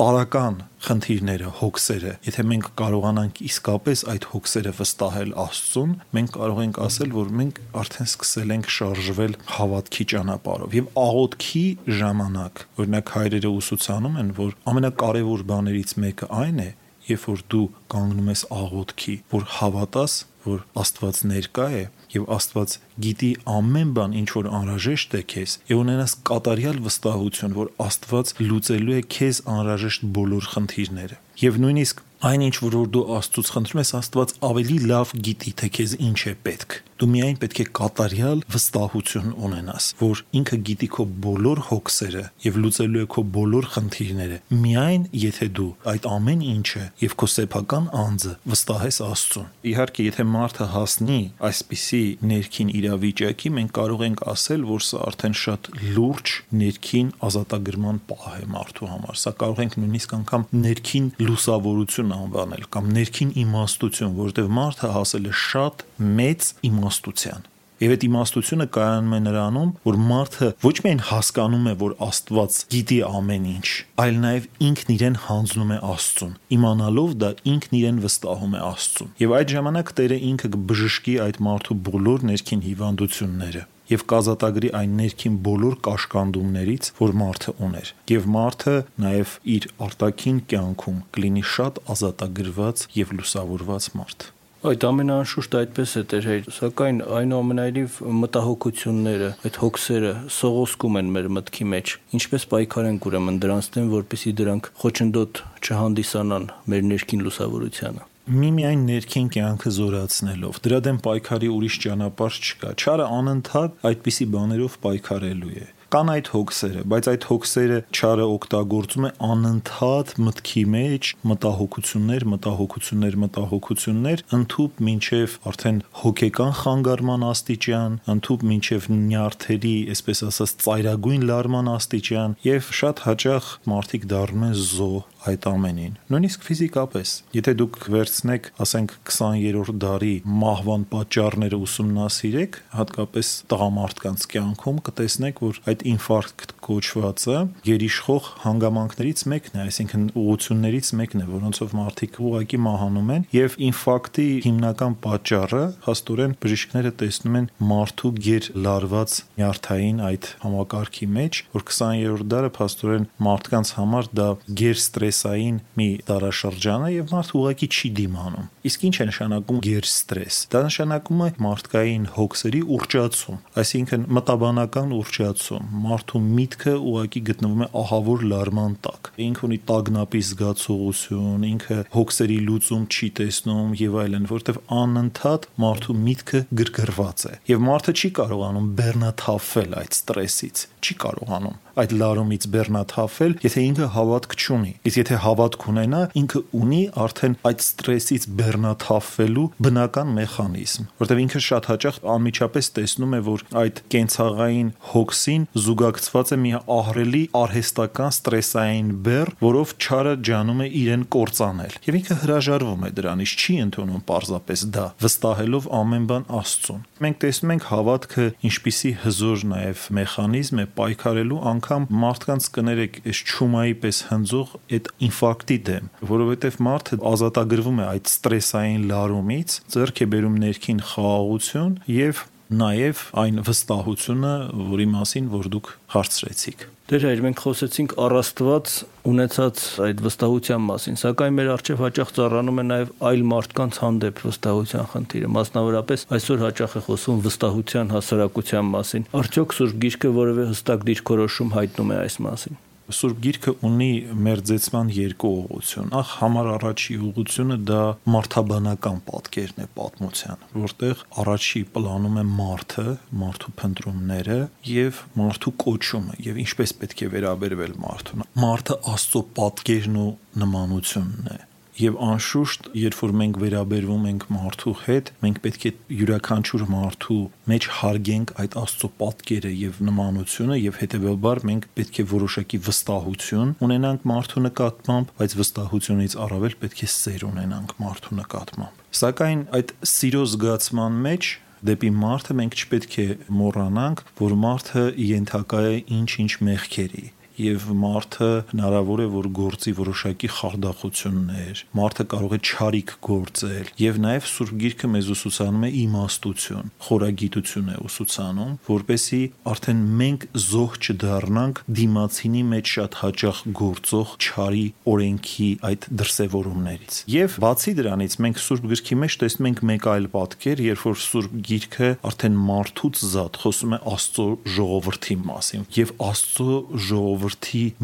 տարական 0.00 0.54
խնդիրները, 0.80 1.48
հոգսերը, 1.58 2.12
եթե 2.24 2.42
մենք 2.48 2.68
կարողանանք 2.80 3.40
իսկապես 3.44 4.02
այդ 4.12 4.26
հոգսերը 4.30 4.70
վստահել 4.78 5.34
Աստծուն, 5.42 5.90
մենք 6.16 6.30
կարող 6.36 6.60
ենք 6.62 6.80
ասել, 6.86 7.10
որ 7.18 7.34
մենք 7.40 7.60
արդեն 7.82 8.08
սկսել 8.08 8.54
ենք 8.56 8.70
շարժվել 8.76 9.36
հավատքի 9.58 10.06
ճանապարհով 10.14 10.78
եւ 10.78 10.88
աղոթքի 11.04 11.64
ժամանակ, 12.00 12.64
օրինակ 12.80 13.14
հայրերը 13.20 13.52
ուսուցանում 13.60 14.18
են, 14.24 14.32
որ 14.40 14.56
ամենակարևոր 14.72 15.44
բաներից 15.52 15.94
մեկը 16.00 16.30
այն 16.40 16.64
է, 16.64 16.70
երբ 17.10 17.28
որ 17.28 17.44
դու 17.52 17.66
կանգնում 17.92 18.32
ես 18.32 18.46
աղոթքի, 18.56 19.16
որ 19.36 19.48
հավատաս, 19.60 20.18
որ 20.48 20.64
Աստված 20.80 21.24
ներկա 21.28 21.72
է 21.76 21.84
եւ 22.14 22.28
Աստված 22.36 22.76
գիտի 23.06 23.30
ամեն 23.54 23.94
բան, 23.96 24.14
ինչ 24.20 24.28
որ 24.36 24.50
անհրաժեշտ 24.60 25.16
է 25.20 25.22
քեզ, 25.32 25.56
եւ 25.70 25.82
ունենաս 25.84 26.14
կատարյալ 26.30 26.78
վստահություն, 26.86 27.56
որ 27.60 27.72
Աստված 27.86 28.34
լուծելու 28.44 28.98
է 29.00 29.02
քեզ 29.16 29.42
անհրաժեշտ 29.54 30.06
բոլոր 30.20 30.48
խնդիրները։ 30.54 31.20
Եվ 31.40 31.60
նույնիսկ 31.64 32.04
այնինչ 32.30 32.56
որ 32.60 32.74
դու 32.94 33.06
Աստծուց 33.16 33.50
խնդրում 33.54 33.80
ես, 33.80 33.92
Աստված 34.00 34.34
ավելի 34.50 34.78
լավ 34.90 35.12
գիտի, 35.30 35.52
թե 35.60 35.70
քեզ 35.78 35.98
ինչ 36.10 36.20
է 36.20 36.34
պետք 36.44 36.80
դու 37.00 37.06
միայն 37.08 37.36
պետք 37.40 37.60
է 37.62 37.64
կատարյալ 37.78 38.40
վստահություն 38.52 39.30
ունենաս, 39.46 39.84
որ 40.00 40.20
ինքը 40.36 40.56
գիտի 40.68 40.88
քո 40.96 41.04
բոլոր 41.24 41.62
հոգսերը 41.70 42.24
եւ 42.44 42.58
լուծելու 42.60 43.00
է 43.00 43.08
քո 43.14 43.24
բոլոր 43.36 43.68
խնդիրները։ 43.74 44.36
Միայն 44.64 45.06
եթե 45.22 45.48
դու 45.56 45.68
այդ 45.92 46.08
ամեն 46.10 46.42
ինչը 46.50 46.84
եւ 47.00 47.14
քո 47.22 47.28
սեփական 47.34 47.88
անձը 48.04 48.34
վստահես 48.52 49.00
Աստծուն։ 49.06 49.48
Իհարկե, 49.70 50.06
եթե 50.10 50.26
մարդը 50.34 50.68
հասնի 50.74 51.20
այսպիսի 51.48 51.99
ներքին 52.30 52.72
իրավիճակի, 52.80 53.52
մենք 53.56 53.72
կարող 53.78 54.04
ենք 54.06 54.22
ասել, 54.32 54.64
որ 54.70 54.84
սա 54.86 55.02
արդեն 55.10 55.36
շատ 55.40 55.70
լուրջ 55.98 56.34
ներքին 56.60 57.12
ազատագրման 57.28 58.00
պահ 58.10 58.26
է 58.40 58.48
մարդու 58.54 58.90
համար։ 58.94 59.20
Սա 59.20 59.34
կարող 59.44 59.62
ենք 59.66 59.78
նույնիսկ 59.82 60.16
անգամ 60.20 60.48
ներքին 60.64 61.12
լուսավորություն 61.26 62.16
անվանել 62.20 62.66
կամ 62.76 62.90
ներքին 63.00 63.32
իմաստություն, 63.44 64.18
որովհետեւ 64.20 64.52
մարդը 64.60 64.92
հասել 64.96 65.30
է 65.30 65.38
շատ 65.44 65.88
մեծ 66.20 66.52
իմաստության 66.70 67.49
Եվ 67.80 67.92
այդ 67.94 68.02
իմաստությունը 68.04 68.64
կայանում 68.76 69.12
է 69.16 69.18
նրանում, 69.24 69.68
որ 69.88 69.98
մարդը 70.10 70.48
ոչ 70.60 70.72
միայն 70.84 70.98
հասկանում 71.10 71.68
է, 71.70 71.72
որ 71.80 71.94
Աստված 72.04 72.58
գիտի 72.74 72.98
ամեն 73.08 73.46
ինչ, 73.54 73.68
այլ 74.04 74.18
նաև 74.24 74.48
ինքն 74.68 74.92
իրեն 74.96 75.16
հանձնում 75.24 75.72
է 75.72 75.78
Աստծուն։ 75.90 76.34
Իմանալով 76.60 77.14
դա 77.24 77.30
ինքն 77.54 77.78
իրեն 77.80 78.00
վստահում 78.04 78.56
է 78.60 78.62
Աստծուն։ 78.68 79.12
Եվ 79.24 79.34
այդ 79.40 79.54
ժամանակ 79.56 79.92
Տերը 80.00 80.18
ինքը 80.28 80.50
կբժշկի 80.60 81.14
այդ 81.24 81.40
մարդու 81.48 81.78
բոլոր 81.88 82.26
ներքին 82.30 82.64
հիվանդությունները 82.68 83.64
եւ 83.90 84.04
կազատագրի 84.10 84.68
այն 84.80 84.92
ներքին 85.00 85.38
բոլոր 85.46 85.78
կաշկանդումներից, 85.86 86.90
որ 87.00 87.14
մարդը 87.20 87.54
ուներ։ 87.66 87.92
Եվ 88.12 88.28
մարդը 88.36 88.74
նաեւ 89.04 89.32
իր 89.56 89.66
արտաքին 89.88 90.42
կյանքում 90.52 91.00
կլինի 91.16 91.46
շատ 91.54 91.80
ազատագրված 91.96 92.84
եւ 93.00 93.16
լուսավորված 93.18 93.88
մարդ։ 93.98 94.28
Այդ 94.60 94.84
ամենը 94.84 95.14
անշուշտ 95.22 95.54
այդպես 95.56 95.92
է 95.96 96.00
Տեր 96.10 96.26
հայր, 96.28 96.48
սակայն 96.52 96.98
այնուամենայնիվ 97.16 97.94
մտահոգությունները, 98.18 99.30
այդ 99.48 99.56
հոգսերը 99.62 100.10
սողոսկում 100.36 100.98
են 101.00 101.08
մեր 101.14 101.28
մտքի 101.36 101.66
մեջ։ 101.72 101.94
Ինչպես 102.18 102.44
պայքարենք 102.52 103.08
ուրեմն 103.08 103.38
դրանց 103.40 103.70
դեմ, 103.78 103.88
որպեսզի 103.96 104.34
դրանք 104.42 104.70
խոչընդոտ 104.84 105.42
չհանդիսանան 105.64 106.46
մեր 106.74 106.86
ներքին 106.92 107.24
լուսավորությանը 107.24 108.06
միմիայն 108.30 108.82
ներքին 108.86 109.28
կյանքը 109.34 109.70
զորացնելով 109.80 110.58
դրա 110.62 110.78
դեմ 110.86 110.98
պայքարի 111.08 111.48
ուրիշ 111.56 111.78
ճանապարհ 111.82 112.36
չկա 112.44 112.74
չարը 112.76 113.06
անընդհատ 113.16 113.86
այդպիսի 113.90 114.26
բաներով 114.36 114.76
պայքարելու 114.84 115.54
է 115.56 115.64
կան 115.90 116.10
այդ 116.12 116.28
հոգսերը, 116.30 116.82
բայց 116.90 117.06
այդ 117.10 117.24
հոգսերը 117.26 117.78
չարը 117.90 118.26
օգտագործում 118.30 119.06
է 119.08 119.10
անընդհատ 119.26 120.12
մտքի 120.22 120.62
մեջ 120.74 121.10
մտահոգություններ, 121.30 122.26
մտահոգություններ, 122.30 123.16
մտահոգություններ, 123.24 124.22
ընդཐུպ 124.38 124.80
մինչև 124.86 125.36
արդեն 125.50 125.82
հոգեկան 126.04 126.54
խանգարման 126.60 127.26
աստիճան, 127.30 127.98
ընդཐུպ 128.14 128.46
մինչև 128.50 128.90
նյարդերի, 129.00 129.76
այսպես 129.96 130.24
ասած, 130.30 130.56
ծայրագույն 130.62 131.26
լարման 131.30 131.72
աստիճան 131.74 132.38
եւ 132.46 132.74
շատ 132.80 133.04
հաճախ 133.10 133.54
մարդիկ 133.74 134.06
դառնում 134.14 134.46
են 134.50 134.60
զո 134.70 134.92
այդ 135.20 135.46
ամենին։ 135.50 135.96
Նույնիսկ 136.10 136.44
ֆիզիկապես, 136.46 137.10
եթե 137.36 137.52
դուք 137.60 137.78
վերցնեք, 137.92 138.46
ասենք 138.64 138.94
20-րդ 139.10 139.80
դարի 139.84 140.14
մահվան 140.40 140.86
պատճառները 140.94 141.58
ուսումնասիրեք, 141.66 142.58
հատկապես 142.78 143.32
տղամարդկանց 143.52 144.26
կյանքում, 144.32 144.80
կտեսնեք, 144.88 145.42
որ 145.44 145.60
այդ 145.70 145.79
ինֆարկտ 145.90 146.54
կոչվածը 146.60 147.38
գերիշխող 147.66 148.26
հանգամանքներից 148.44 149.22
մեկն 149.32 149.56
է, 149.56 149.62
այսինքն 149.70 150.04
ուղություններից 150.20 150.90
մեկն 151.00 151.22
է, 151.24 151.26
որոնցով 151.30 151.74
մարդիկ 151.80 152.18
ուղակի 152.30 152.60
մահանում 152.66 153.10
են, 153.16 153.24
եւ 153.34 153.56
ինֆարկտի 153.70 154.26
հիմնական 154.46 154.96
պատճառը 155.06 155.62
հաստորեն 155.86 156.36
բժիշկները 156.44 156.92
տեսնում 157.00 157.38
են 157.40 157.48
մարդու 157.70 158.12
գեր 158.26 158.50
լարված 158.66 159.16
նյարդային 159.40 160.02
այդ 160.10 160.30
համակարգի 160.44 161.10
մեջ, 161.20 161.42
որ 161.56 161.66
20-րդ 161.70 162.30
դարը 162.30 162.52
հաստորեն 162.60 163.08
մարդկանց 163.30 163.74
համար 163.80 164.10
դա 164.20 164.28
ստրես 164.60 165.10
ստրեսային 165.10 165.60
մի 165.78 165.88
դարաշրջան 166.08 166.84
է 166.86 166.90
եւ 166.94 167.12
մարդը 167.14 167.36
ուղղակի 167.40 167.68
չի 167.70 167.90
դիմանում։ 167.98 168.48
Իսկ 168.60 168.82
ինչ 168.90 168.96
է 169.00 169.04
նշանակում 169.08 169.60
գերստրես։ 169.64 170.38
Դա 170.52 170.60
նշանակում 170.66 171.20
է 171.24 171.28
մարդկային 171.44 172.02
հոգսերի 172.16 172.60
ուռճացում, 172.76 173.38
այսինքն 173.62 174.02
մտաբանական 174.16 174.92
ուռճացում։ 174.98 175.70
Մարդու 175.84 176.20
միտքը 176.26 176.74
ուղղակի 176.90 177.22
գտնվում 177.30 177.64
է 177.64 177.68
ահավոր 177.80 178.24
լարման 178.32 178.74
տակ։ 178.84 179.10
Ինքը 179.26 179.46
ունի 179.48 179.58
տագնապի 179.70 180.22
զգացողություն, 180.30 181.46
ինքը 181.50 181.78
հոգսերի 181.96 182.38
լուծում 182.50 182.84
չի 182.90 183.08
տեսնում 183.20 183.72
եւ 183.80 183.96
այլն, 184.04 184.28
որովհետեւ 184.34 184.60
անընդհատ 184.80 185.48
մարդու 185.64 185.98
միտքը 186.10 186.44
գրգռված 186.60 187.26
է։ 187.30 187.34
Եվ 187.50 187.64
մարդը 187.70 187.96
չի 187.96 188.12
կարողանում 188.20 188.70
բեռնաթափվել 188.80 189.74
այդ 189.80 189.98
ստրեսից, 190.00 190.64
չի 190.84 191.00
կարողանում 191.00 191.58
այդ 191.80 191.92
լարումից 192.00 192.46
բեռնաթափվել, 192.52 193.34
եթե 193.44 193.62
ինքը 193.70 193.86
հավատք 193.94 194.34
չունի։ 194.36 194.72
Իսկ 194.90 195.00
եթե 195.00 195.18
հավատք 195.24 195.66
ունենա, 195.70 196.00
ինքը 196.20 196.42
ունի 196.60 196.80
արդեն 197.04 197.36
այդ 197.50 197.64
ստրեսից 197.64 198.26
բեռնաթափվելու 198.50 199.46
բնական 199.62 200.10
մեխանիզմ, 200.16 200.86
որտեղ 201.00 201.20
ինքը 201.24 201.40
շատ 201.46 201.68
հաճախ 201.70 201.98
անմիջապես 202.14 202.68
տեսնում 202.76 203.14
է, 203.14 203.20
որ 203.30 203.44
այդ 203.60 203.80
կենցաղային 203.94 204.70
հոգսին 204.90 205.44
զուգակցված 205.64 206.32
է 206.34 206.38
մի 206.40 206.52
ահրելի 206.76 207.22
արհեստական 207.40 208.14
ստրեսային 208.16 208.90
բեռ, 209.06 209.32
որով 209.40 209.74
չարը 209.80 210.14
ջանում 210.30 210.62
է 210.64 210.68
իրեն 210.80 211.04
կործանել։ 211.14 211.76
Եվ 211.86 211.98
ինքը 212.00 212.16
հրաժարվում 212.20 212.84
է 212.86 212.90
դրանից, 213.00 213.34
չի 213.40 213.54
ընդունում 213.64 214.04
պարզապես 214.10 214.64
դա, 214.74 214.86
վստահելով 215.04 215.68
ամեն 215.80 216.08
բան 216.10 216.26
Աստծուն։ 216.40 216.82
Մենք 217.00 217.20
տեսնում 217.20 217.52
ենք 217.54 217.66
հավատքը 217.70 218.26
ինչպիսի 218.50 218.90
հզոր 219.04 219.44
նաև 219.50 219.84
մեխանիզմ 220.00 220.60
է 220.60 220.66
պայքարելու 220.80 221.40
անգամ 221.50 221.86
մարդկանց 222.00 222.48
կներեք 222.56 222.98
այս 223.10 223.22
ճումայի 223.30 223.74
պես 223.84 224.00
հնձող 224.10 224.54
այդ 224.80 224.90
ինֆարկտի 225.10 225.58
դեմ, 225.70 225.90
որովհետև 226.10 226.60
մարդը 226.66 226.98
ազատագրվում 227.10 227.80
է 227.80 227.86
այդ 227.90 228.10
ստրեսային 228.40 228.84
լարումից, 228.88 229.54
ձեռք 229.68 230.00
է 230.00 230.06
բերում 230.10 230.36
ներքին 230.40 230.78
խաղաղություն 230.90 231.72
եւ 231.92 232.20
նաև 232.50 233.00
այն 233.20 233.40
վստահությունը, 233.46 234.30
որի 234.70 234.86
մասին 234.90 235.26
որ 235.30 235.48
դուք 235.54 235.68
հարցրեցիք։ 235.94 236.64
Դեր 236.90 237.04
հայր 237.06 237.20
մենք 237.26 237.42
խոսեցինք 237.44 237.92
առաստված 238.02 238.72
ունեցած 239.10 239.60
այդ 239.86 240.00
վստահության 240.06 240.64
մասին, 240.70 240.96
սակայն 241.04 241.36
մեր 241.36 241.50
արժեվ 241.54 241.84
հաճախ 241.84 242.10
ծառանում 242.16 242.58
է 242.58 242.64
նաև 242.70 242.90
այլ 243.10 243.22
մարդկանց 243.30 243.78
հանդեպ 243.84 244.22
վստահության 244.26 244.90
խնդիրը։ 244.94 245.30
Մասնավորապես 245.36 246.06
այսօր 246.18 246.42
հաճախ 246.48 246.74
է 246.74 246.82
խոսում 246.88 247.22
վստահության 247.28 247.94
հասարակության 247.94 248.74
մասին։ 248.74 249.06
Արդյոք 249.20 249.54
Սուրբ 249.60 249.78
Գիրքը 249.86 250.12
որևէ 250.18 250.48
հստակ 250.50 250.90
դիրքորոշում 250.90 251.54
հայտնում 251.60 251.94
է 251.94 252.00
այս 252.00 252.18
մասին։ 252.26 252.60
Սուրբ 252.96 253.18
Գիրքը 253.24 253.52
ունի 253.66 253.90
մերձեցման 254.26 254.92
երկու 254.96 255.30
ուղղություն։ 255.40 255.92
Ախ 256.00 256.14
համար 256.20 256.48
առաջի 256.54 256.96
ուղղությունը 257.10 257.58
դա 257.70 257.82
մարդաբանական 258.14 259.02
պատկերն 259.10 259.62
է 259.64 259.66
պատմության, 259.80 260.46
որտեղ 260.64 261.04
առաջի 261.24 261.62
պլանում 261.76 262.18
է 262.20 262.24
մարդը, 262.30 262.86
մարդու 263.24 263.54
փնտրումները 263.60 264.40
եւ 264.70 265.04
մարդու 265.20 265.54
կոչումը 265.66 266.18
եւ 266.30 266.42
ինչպես 266.46 266.74
պետք 266.80 267.04
է 267.06 267.12
վերաբերվել 267.14 267.78
մարդուն։ 267.84 268.26
Մարդը 268.46 268.80
Աստծո 268.94 269.24
պատկերն 269.40 270.02
ու 270.06 270.10
նմանությունն 270.40 271.32
է 271.36 271.40
Եվ 271.78 271.98
անշուշտ, 272.02 272.68
երբ 272.76 272.96
որ 273.00 273.12
մենք 273.20 273.36
վերաբերվում 273.40 274.06
ենք 274.10 274.24
մարդու 274.34 274.72
հետ, 274.84 275.10
մենք 275.22 275.38
պետք 275.44 275.66
է 275.70 275.72
յուրաքանչյուր 276.00 276.64
մարդու 276.74 277.18
մեջ 277.52 277.68
հարգենք 277.76 278.32
այդ 278.42 278.56
Աստծո 278.60 278.90
պատկերը 279.00 279.52
եւ 279.60 279.78
նմանությունը 279.88 280.58
եւ 280.60 280.80
հետեւաբար 280.80 281.42
մենք 281.50 281.68
պետք 281.78 282.00
է 282.00 282.06
որոշակի 282.10 282.60
վստահություն 282.66 283.54
ունենանք 283.70 284.08
մարդու 284.10 284.44
նկատմամբ, 284.50 285.14
բայց 285.20 285.36
վստահությունից 285.40 286.18
առավել 286.26 286.58
պետք 286.64 286.80
է 286.80 286.90
սեր 286.96 287.24
ունենանք 287.30 287.76
մարդու 287.84 288.18
նկատմամբ։ 288.20 288.84
Սակայն 289.00 289.46
այդ 289.60 289.72
սիրո 289.94 290.24
զգացման 290.34 291.00
մեջ 291.06 291.30
դեպի 291.70 291.90
մարդը 292.00 292.36
մենք 292.40 292.60
չպետք 292.60 292.94
է 293.00 293.08
մոռանանք, 293.36 294.04
որ 294.20 294.36
մարդը 294.44 294.84
ենթակա 295.10 295.64
է 295.70 295.74
ինչ-ինչ 296.00 296.32
մեղքերի 296.48 297.06
եւ 297.40 297.66
մարդը 297.80 298.30
հնարավոր 298.50 299.02
է 299.04 299.06
որ 299.14 299.28
գործի 299.40 299.72
որոշակի 299.80 300.30
խարդախություններ, 300.36 301.62
մարդը 301.80 302.04
կարող 302.12 302.34
է 302.36 302.40
ճարիք 302.50 302.94
գործել 303.06 303.70
եւ 303.80 304.00
նաեւ 304.04 304.28
Սուրբ 304.30 304.54
Գիրքը 304.60 304.90
մեզ 304.94 305.10
ուսուցանում 305.14 305.64
է 305.66 305.70
իմաստություն, 305.80 306.70
խորագիտություն 306.86 307.70
է 307.70 307.76
ուսուցանում, 307.90 308.52
որպեսի 308.70 309.20
արդեն 309.50 309.80
մենք 310.00 310.26
զոհ 310.50 310.76
չդառնանք 310.80 311.62
դիմացինի 311.80 312.42
մեջ 312.50 312.72
շատ 312.74 312.98
հաճախ 313.00 313.42
գործող 313.60 314.14
ճարի 314.26 314.66
օրենքի 314.90 315.48
այդ 315.70 315.88
դրսևորումներից։ 316.00 317.00
Եվ 317.10 317.38
բացի 317.44 317.74
դրանից 317.80 318.16
մենք 318.24 318.40
Սուրբ 318.44 318.68
Գրքի 318.70 318.98
մեջ 319.00 319.16
տեսնում 319.20 319.50
ենք 319.50 319.62
մեկ 319.70 319.88
այլ 319.90 320.08
պատկեր, 320.14 320.62
երբ 320.70 320.84
որ 320.90 320.98
Սուրբ 321.00 321.36
Գիրքը 321.50 321.90
արդեն 322.10 322.38
մարդուց 322.50 323.02
զատ 323.10 323.40
խոսում 323.40 323.74
է 323.76 323.80
Աստծո 323.90 324.26
ժողովրդի 324.56 325.16
մասին 325.30 325.66
եւ 325.80 325.92
Աստծո 326.10 326.56
ժողովրդի 326.90 327.29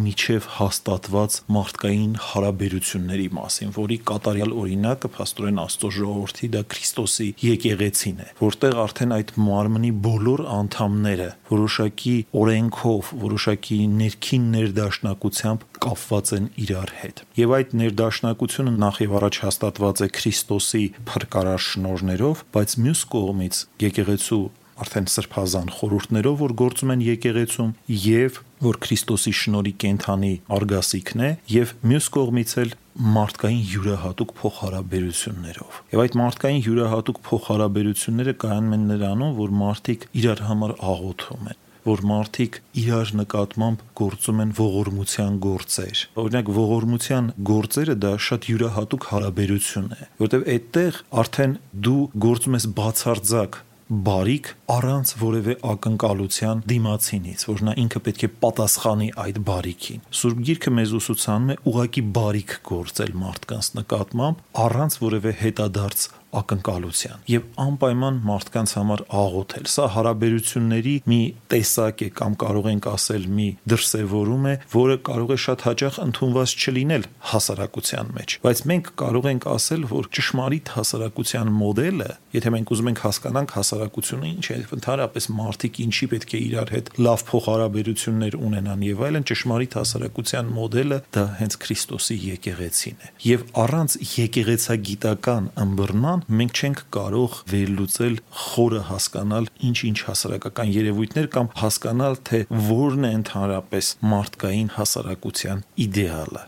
միջև 0.06 0.48
հաստատված 0.56 1.37
մարդկային 1.56 2.14
հարաբերությունների 2.26 3.28
մասին, 3.37 3.72
որի 3.76 3.98
կատարյալ 4.11 4.54
օրինակը 4.62 5.11
փաստորեն 5.16 5.61
Աստծո 5.66 5.90
ժողովրդի 5.96 6.50
դա 6.56 6.62
Քրիստոսի 6.72 7.28
եկեղեցին 7.46 8.20
է, 8.26 8.28
որտեղ 8.40 8.78
արդեն 8.87 9.14
այդ 9.16 9.32
մարմնի 9.46 9.92
բոլոր 10.06 10.42
անդամները 10.56 11.28
որոշակի 11.50 12.16
օրենքով, 12.42 13.14
որոշակի 13.26 13.78
ներքին 13.96 14.46
ներդաշնակությամբ 14.56 15.66
կապված 15.87 16.35
են 16.37 16.50
իրար 16.66 16.92
հետ։ 17.00 17.24
Եվ 17.40 17.56
այդ 17.56 17.74
ներդաշնակությունը 17.80 18.76
նախ 18.82 19.00
եւ 19.06 19.16
առաջ 19.20 19.40
հաստատված 19.46 20.04
է 20.06 20.09
Քրիստոսի 20.16 20.85
փրկարար 21.11 21.66
շնորներով, 21.66 22.44
բայց 22.56 22.78
մյուս 22.87 23.02
կողմից 23.16 23.61
եկեղեցու 23.87 24.44
արդեն 24.76 25.06
սրբազան 25.09 25.70
խորհուրդներով, 25.76 26.37
որ 26.42 26.54
գործում 26.61 26.92
են 26.96 27.04
եկեղեցում 27.06 27.70
եւ 28.06 28.40
որ 28.64 28.78
Քրիստոսի 28.86 29.32
շնորհի 29.40 29.72
կենթանի 29.82 30.32
արգասիքն 30.56 31.22
է 31.26 31.30
եւ 31.52 31.74
մյուս 31.90 32.08
կողմից 32.16 32.54
էլ 32.62 32.72
մարդկային 33.16 33.62
յուրահատուկ 33.72 34.32
փոխհարաբերություններով։ 34.40 35.78
Եվ 35.92 36.02
այդ 36.06 36.16
մարդկային 36.22 36.62
յուրահատուկ 36.66 37.20
փոխհարաբերությունները 37.26 38.34
կայանում 38.46 38.76
են 38.76 38.88
նրանում, 38.94 39.36
որ 39.36 39.54
մարդիկ 39.60 40.06
իրար 40.22 40.42
համար 40.48 40.76
աղոթում 40.96 41.48
են 41.52 41.62
որ 41.86 42.00
մարդիկ 42.02 42.56
իրար 42.82 43.10
նկատմամբ 43.20 43.82
գործում 44.00 44.40
են 44.42 44.54
ողորմության 44.58 45.36
գործեր։ 45.44 46.00
Օրինակ 46.22 46.48
ողորմության 46.56 47.28
գործերը 47.50 47.94
դա 48.02 48.10
շատ 48.26 48.48
յուրահատուկ 48.50 49.06
հարաբերություն 49.12 49.86
է, 49.94 50.08
որովհետև 50.24 50.50
այդտեղ 50.56 50.98
արդեն 51.22 51.54
դու 51.86 52.02
գործում 52.26 52.58
ես 52.58 52.66
բացարձակ 52.80 53.60
բարիք 53.86 54.48
առանց 54.66 55.12
որևէ 55.20 55.55
ակնկալության 55.72 56.62
դիմացինից, 56.72 57.44
որ 57.50 57.62
նա 57.68 57.74
ինքը 57.83 58.02
պետք 58.07 58.24
է 58.26 58.31
պատասխանի 58.42 59.09
այդ 59.24 59.40
բարիքին։ 59.46 60.05
Սուրբ 60.20 60.42
Գիրքը 60.48 60.72
մեզ 60.79 60.94
ուսուցանում 60.98 61.52
է 61.55 61.59
ուղակի 61.70 62.05
բարիք 62.18 62.55
գործել 62.70 63.12
մարդկանց 63.22 63.72
նկատմամբ 63.79 64.44
առանց 64.66 64.98
որևէ 65.07 65.35
հետադարձ 65.42 66.09
ակնկալության 66.37 67.22
եւ 67.31 67.44
անպայման 67.62 68.18
մարդկանց 68.26 68.72
համար 68.76 69.02
աղոթել։ 69.20 69.68
Սա 69.72 69.87
հարաբերությունների 69.94 70.94
մի 71.11 71.20
տեսակ 71.52 72.02
է 72.07 72.09
կամ 72.18 72.37
կարող 72.42 72.68
ենք 72.72 72.88
ասել 72.92 73.26
մի 73.37 73.48
դրսևորում 73.72 74.48
է, 74.50 74.55
որը 74.74 74.96
կարող 75.07 75.33
է 75.33 75.38
շատ 75.46 75.64
հաճախ 75.66 75.98
ընդունված 76.07 76.55
չլինել 76.66 77.07
հասարակության 77.33 78.12
մեջ, 78.16 78.37
բայց 78.46 78.62
մենք 78.72 78.90
կարող 79.07 79.29
ենք 79.33 79.48
ասել, 79.57 79.87
որ 79.92 80.11
ճշմարիտ 80.16 80.72
հասարակության 80.76 81.52
մոդելը, 81.57 82.11
եթե 82.37 82.52
մենք 82.57 82.74
ուզում 82.76 82.90
ենք 82.90 83.02
հասկանանք 83.07 83.57
հասարակությունը 83.57 84.31
ինչ 84.37 84.46
է, 84.46 84.55
ընդհանրապես 84.76 85.28
մարդիկ 85.36 85.80
ինչի 85.86 86.08
պետք 86.12 86.34
է 86.36 86.40
իրար 86.46 86.72
հետ 86.76 86.90
լավ 87.06 87.24
փոխհարաբերություններ 87.30 88.36
ունենան 88.46 88.84
եւ 88.86 89.04
այլն, 89.06 89.26
ճշմարիտ 89.30 89.76
հասարակության 89.80 90.50
մոդելը 90.56 90.98
դա 91.16 91.24
հենց 91.40 91.58
Քրիստոսի 91.66 92.16
եկեղեցին 92.26 92.96
է։ 92.96 93.12
Եվ 93.26 93.44
առանց 93.66 93.96
եկեղեցագիտական 94.16 95.48
ըմբռնման 95.66 96.26
մենք 96.40 96.60
չենք 96.60 96.82
կարող 96.96 97.38
վերլուծել 97.52 98.18
խորը 98.46 98.82
հասկանալ 98.90 99.48
ինչ-ինչ 99.70 99.98
հասարակական 100.10 100.74
երևույթներ 100.76 101.30
կամ 101.36 101.52
հասկանալ 101.62 102.20
թե 102.30 102.42
որն 102.72 103.08
է 103.10 103.14
ընդհանրապես 103.20 103.94
մարդկային 104.16 104.74
հասարակության 104.80 105.64
իդեալը 105.86 106.46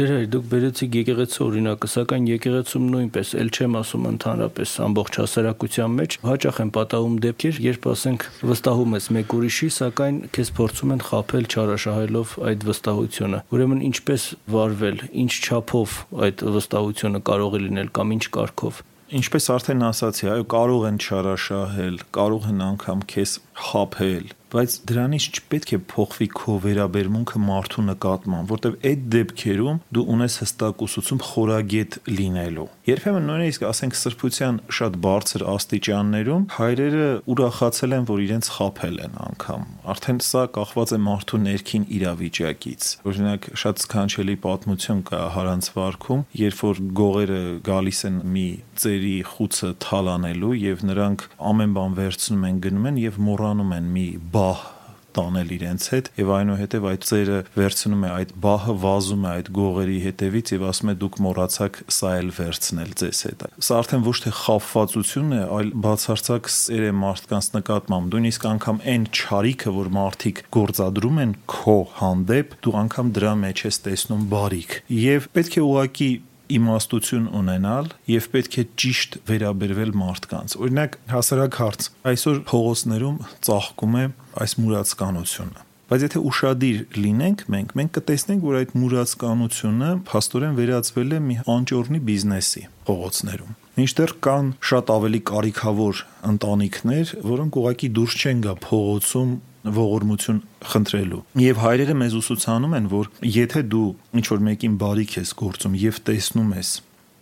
Դեր 0.00 0.10
այ 0.16 0.26
դուք 0.32 0.44
բերեցիք 0.48 0.94
եկեղեցու 0.96 1.42
օրինակը, 1.44 1.88
սակայն 1.92 2.28
եկեղեցում 2.30 2.84
նույնպես 2.94 3.32
ել 3.36 3.50
չեմ 3.52 3.74
ասում 3.80 4.06
ընդհանրապես 4.10 4.70
ամբողջ 4.86 5.18
հասարակության 5.20 5.98
մեջ 5.98 6.16
հաճախ 6.24 6.60
են 6.64 6.70
պատահում 6.76 7.18
դեպքեր, 7.26 7.58
երբ 7.66 7.88
ասենք 7.92 8.24
վստահում 8.48 8.96
ես 8.96 9.08
մեկ 9.18 9.34
ուրիշի, 9.36 9.68
սակայն 9.76 10.20
քեզ 10.40 10.52
փորձում 10.56 10.94
են 10.96 11.04
խაფել 11.10 11.50
չարաշահելով 11.52 12.32
այդ 12.48 12.64
վստահությունը։ 12.70 13.42
Ուրեմն 13.52 13.82
ինչպես 13.90 14.24
վարվել, 14.56 15.04
ինչ 15.20 15.32
չափով 15.44 15.98
այդ 16.30 16.46
վստահությունը 16.56 17.20
կարող 17.28 17.60
է 17.60 17.62
լինել 17.68 17.92
կամ 18.00 18.16
ինչ 18.16 18.24
կարգով։ 18.40 18.80
Ինչպես 19.10 19.46
արդեն 19.50 19.80
ասացի, 19.82 20.26
այո, 20.30 20.42
կարող 20.54 20.84
են 20.86 20.98
չարաշահել, 21.02 21.96
կարող 22.14 22.44
են 22.46 22.60
անգամ 22.62 23.00
քեզ 23.10 23.32
խափել, 23.68 24.30
բայց 24.50 24.72
դրանից 24.90 25.24
չպետք 25.30 25.72
է 25.76 25.78
փոխվի 25.90 26.26
քո 26.34 26.54
վերաբերմունքը 26.64 27.40
մարդու 27.44 27.82
նկատմամբ, 27.86 28.48
որտեվ 28.50 28.72
այդ 28.90 29.02
դեպքերում 29.14 29.76
դու 29.94 30.04
ունես 30.14 30.38
հստակ 30.42 30.82
ուսուցում 30.86 31.20
խորագետ 31.26 31.98
լինելու։ 32.10 32.64
Երբեմն 32.90 33.28
նույնիսկ 33.30 33.66
ասենք 33.70 33.98
սրբության 34.00 34.58
շատ 34.80 34.96
բարձր 35.06 35.44
աստիճաններում 35.54 36.46
հայրերը 36.56 37.06
ուրախացել 37.30 37.94
են, 38.00 38.08
որ 38.10 38.24
իրենց 38.26 38.50
խափել 38.56 38.98
են 39.06 39.14
անգամ։ 39.30 39.68
Արդեն 39.94 40.20
սա 40.26 40.42
կախված 40.58 40.90
է 40.90 41.00
մարդու 41.06 41.40
ներքին 41.46 41.86
իրավիճակից։ 42.00 42.90
Օրինակ 43.10 43.48
շատ 43.60 43.84
սքանչելի 43.86 44.36
պատմություն 44.50 45.04
կա 45.10 45.20
Հարանց 45.36 45.70
վարքում, 45.78 46.26
երբ 46.40 46.64
որ 46.66 46.82
գողերը 47.00 47.40
գալիս 47.70 48.02
են 48.10 48.18
մի 48.34 48.48
ծերի 48.80 49.16
խուցը 49.30 49.70
թալանելու 49.84 50.52
եւ 50.56 50.84
նրանք 50.90 51.24
ամեն 51.50 51.74
բան 51.76 51.96
վերցնում 52.00 52.46
են 52.48 52.60
գնում 52.64 52.86
են 52.90 53.00
եւ 53.00 53.18
մոռանում 53.50 53.72
են 53.74 53.88
մի 53.94 54.06
բահ 54.30 54.68
տանել 55.10 55.48
իրենց 55.56 55.84
հետ 55.90 56.08
եւ 56.20 56.28
այնուհետեւ 56.36 56.84
այդ 56.86 57.06
ծերը 57.08 57.38
վերցնում 57.56 58.04
է 58.06 58.10
այդ 58.14 58.34
բահը 58.44 58.74
վազում 58.84 59.24
է 59.26 59.30
այդ 59.30 59.48
գողերի 59.56 59.96
հետևից 60.04 60.52
եւ 60.54 60.66
ասում 60.70 60.92
է 60.92 60.94
դուք 61.00 61.18
մոռացաք 61.26 61.80
սա 61.96 62.12
էլ 62.20 62.30
վերցնել 62.36 62.92
ձեզ 63.00 63.22
հետ 63.26 63.42
սա 63.66 63.80
արդեն 63.80 64.06
ոչ 64.06 64.14
թե 64.22 64.32
խափվածություն 64.38 65.34
է 65.34 65.42
այլ 65.58 65.72
բացարձակ 65.90 66.52
սեր 66.54 66.86
է 66.86 66.94
մարդկանց 67.00 67.50
նկատմամբ 67.58 68.14
նույնիսկ 68.14 68.48
անգամ 68.54 68.80
այն 68.94 69.10
ճարիքը 69.18 69.74
որ 69.80 69.92
մարդիկ 69.98 70.42
գործադրում 70.60 71.22
են 71.26 71.36
քո 71.50 71.78
հանդեպ 71.98 72.56
դու 72.62 72.78
անգամ 72.86 73.14
դրա 73.18 73.34
մեջ 73.50 73.66
ես 73.66 73.82
տեսնում 73.90 74.26
բարիք 74.30 74.80
եւ 75.00 75.30
պետք 75.34 75.58
է 75.58 75.66
ուղակի 75.66 76.12
իմաստություն 76.58 77.30
ունենալ 77.40 77.90
եւ 78.10 78.28
պետք 78.34 78.58
է 78.60 78.64
ճիշտ 78.82 79.18
վերաբերվել 79.30 79.96
մարդկանց։ 80.02 80.58
Օրինակ 80.60 81.00
հասարակ 81.14 81.58
հարց։ 81.60 81.88
Այսօր 82.10 82.44
փողոցներում 82.50 83.18
ծաղկում 83.48 83.98
է 84.00 84.04
այս 84.44 84.56
մուրացկանությունը։ 84.60 85.66
Բայց 85.90 86.02
եթե 86.06 86.20
ուշադիր 86.22 86.82
լինենք 87.02 87.40
մենք, 87.50 87.70
մենք 87.80 87.92
կտեսնենք, 87.96 88.44
որ 88.46 88.58
այդ 88.60 88.74
մուրացկանությունը 88.78 89.88
փաստորեն 90.06 90.52
վերածվել 90.60 91.16
է 91.16 91.18
մի 91.24 91.36
անճորնի 91.50 92.00
բիզնեսի 92.06 92.62
փողոցներում։ 92.86 93.56
Մինչդեռ 93.80 94.12
կան 94.26 94.52
շատ 94.70 94.92
ավելի 94.94 95.20
կարիքավոր 95.30 96.02
ընտանիքներ, 96.30 97.12
որոնք 97.26 97.58
ուղակի 97.60 97.90
դուրս 97.98 98.16
չեն 98.20 98.44
գա 98.46 98.54
փողոցում 98.70 99.34
ողորմություն 99.64 100.38
խնդրելու։ 100.72 101.22
Եվ 101.44 101.64
հայրերը 101.64 101.96
մեզ 102.00 102.14
ուսուցանում 102.20 102.76
են, 102.80 102.86
որ 102.92 103.10
եթե 103.40 103.64
դու 103.74 103.88
ինչ 104.20 104.26
որ 104.30 104.46
մեկին 104.50 104.78
բարիք 104.80 105.18
ես 105.20 105.34
գործում 105.40 105.76
եւ 105.80 106.00
տեսնում 106.10 106.54
ես 106.60 106.70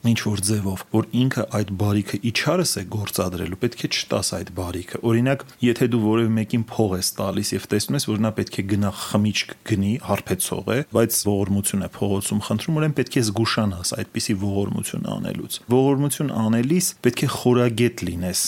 ինչ 0.07 0.19
որ 0.23 0.41
ձևով, 0.47 0.83
որ 0.95 1.07
ինքը 1.21 1.45
այդ 1.59 1.71
բարիքը 1.81 2.19
իչարս 2.31 2.73
է 2.79 2.83
գործադրելու, 2.93 3.59
պետք 3.65 3.81
է 3.83 3.91
չտաս 3.99 4.31
այդ 4.39 4.53
բարիքը։ 4.59 5.01
Օրինակ, 5.11 5.43
եթե 5.65 5.89
դու 5.93 6.03
որևէ 6.05 6.31
մեկին 6.37 6.65
փող 6.71 6.95
ես 6.99 7.11
տալիս 7.19 7.51
եւ 7.57 7.67
տեսնում 7.73 7.99
ես, 7.99 8.07
որ 8.09 8.23
նա 8.25 8.33
պետք 8.39 8.59
է 8.63 8.65
գնա 8.73 8.93
խմիչք 9.03 9.57
գնի, 9.69 9.93
հարբեցող 10.07 10.71
է, 10.71 10.79
բայց 10.95 11.19
ողորմություն 11.29 11.83
է 11.83 11.91
փողոցում 11.99 12.45
խնդրում, 12.47 12.79
ուրեմն 12.79 12.97
պետք 13.03 13.19
է 13.19 13.25
զգուշանաս 13.29 13.93
այդպիսի 13.99 14.39
ողորմություն 14.47 15.11
անելուց։ 15.19 15.61
Ողորմություն 15.75 16.33
անելիս 16.47 16.95
պետք 17.09 17.27
է 17.27 17.31
խորագետ 17.39 18.07
լինես 18.09 18.47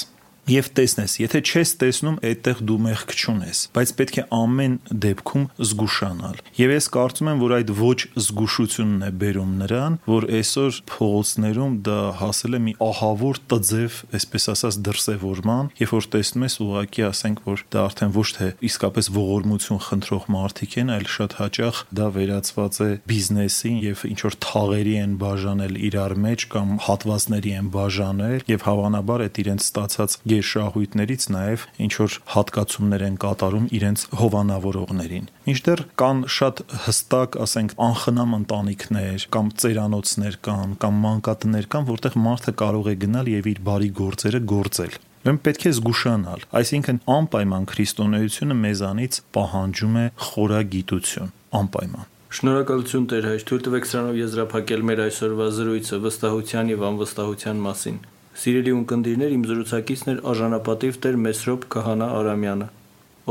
եւ 0.50 0.70
տեսնես, 0.76 1.16
եթե 1.20 1.40
չես 1.46 1.72
տեսնում, 1.80 2.16
այդտեղ 2.30 2.60
դու 2.66 2.78
մեղք 2.86 3.12
չունես, 3.20 3.58
բայց 3.76 3.92
պետք 4.00 4.16
է 4.20 4.24
ամեն 4.34 4.74
դեպքում 5.04 5.44
զգուշանալ։ 5.70 6.40
Եվ 6.60 6.72
ես 6.74 6.88
կարծում 6.96 7.30
եմ, 7.30 7.42
որ 7.44 7.54
այդ 7.60 7.72
ոչ 7.80 7.98
զգուշությունն 8.24 9.04
է 9.06 9.10
բերում 9.20 9.52
նրան, 9.60 9.98
որ 10.10 10.26
այսօր 10.40 10.80
փողոցներում 10.90 11.76
դա 11.86 11.98
հասել 12.20 12.56
է 12.56 12.60
մի 12.66 12.74
ահավոր 12.90 13.40
տձև, 13.50 13.98
այսպես 14.20 14.48
ասած, 14.54 14.78
դրսևորման, 14.90 15.70
երբ 15.80 15.94
որ 15.96 16.08
տեսնում 16.14 16.46
ես 16.46 16.56
ուղակի 16.66 17.06
ասենք, 17.10 17.42
որ 17.50 17.64
դա 17.70 17.84
արդեն 17.90 18.14
ոչ 18.16 18.28
թե 18.40 18.48
իսկապես 18.70 19.10
ողորմություն 19.20 19.82
խնդրող 19.86 20.28
մարդիկ 20.34 20.76
են, 20.80 20.92
այլ 20.96 21.06
շատ 21.14 21.36
հաճախ 21.40 21.80
դա 22.00 22.06
վերածված 22.16 22.80
է 22.80 22.90
բիզնեսին 23.10 23.78
եւ 23.84 24.04
ինչ 24.10 24.20
որ 24.26 24.36
թաղերի 24.44 24.94
են 25.00 25.14
բաժանել 25.20 25.74
իրար 25.90 26.14
մեջ 26.24 26.46
կամ 26.54 26.74
հատվածների 26.86 27.52
են 27.60 27.70
բաժանել 27.74 28.44
եւ 28.50 28.66
հավանաբար 28.66 29.24
այդ 29.26 29.40
իրենց 29.44 29.66
ստացած 29.70 30.16
երշահույթներից 30.40 31.26
նաև 31.36 31.66
ինչ 31.86 31.92
որ 32.00 32.16
հատկացումներ 32.34 33.04
են 33.06 33.18
կատարում 33.24 33.68
իրենց 33.78 34.04
հովանավորողներին։ 34.20 35.28
Մինչդեռ 35.46 35.84
կան 36.00 36.24
շատ 36.40 36.64
հստակ, 36.86 37.38
ասենք, 37.44 37.76
անխնամ 37.90 38.34
ընտանիքներ 38.40 39.26
կամ 39.36 39.52
ծերանոցներ 39.60 40.40
կան 40.48 40.74
կամ 40.80 41.00
մանկատներ 41.04 41.70
կան, 41.74 41.88
որտեղ 41.90 42.18
մարդը 42.26 42.56
կարող 42.64 42.90
է 42.90 42.96
գնալ 43.04 43.32
եւ 43.36 43.50
իր 43.54 43.62
բարի 43.70 43.90
գործերը 44.00 44.42
գործել։ 44.54 44.98
Մենք 45.20 45.40
պետք 45.44 45.64
է 45.68 45.70
զգուշանալ, 45.76 46.44
այսինքն 46.56 46.98
անպայման 47.12 47.66
քրիստոնեությունը 47.68 48.54
մեզանից 48.60 49.18
պահանջում 49.36 49.98
է 50.00 50.04
խորագիտություն, 50.30 51.34
անպայման։ 51.60 52.08
Շնորհակալություն 52.30 53.06
Տեր 53.10 53.24
հայր, 53.26 53.44
թույլ 53.50 53.62
տվեք 53.66 53.86
սրանով 53.90 54.18
եզրափակել 54.20 54.84
մեր 54.86 55.00
այսօրվա 55.04 55.46
զրույցը 55.56 55.96
վստահության 56.04 56.68
եւ 56.70 56.84
անվստահության 56.88 57.62
մասին։ 57.66 57.96
Սիրելի 58.30 58.72
ունկնդիրներ, 58.76 59.32
իմ 59.34 59.42
զրուցակիցն 59.50 60.10
էր 60.12 60.20
արժանապատիվ 60.30 60.98
Տեր 61.02 61.16
Մեսրոպ 61.24 61.64
Քահանա 61.74 62.06
Արամյանը։ 62.20 62.68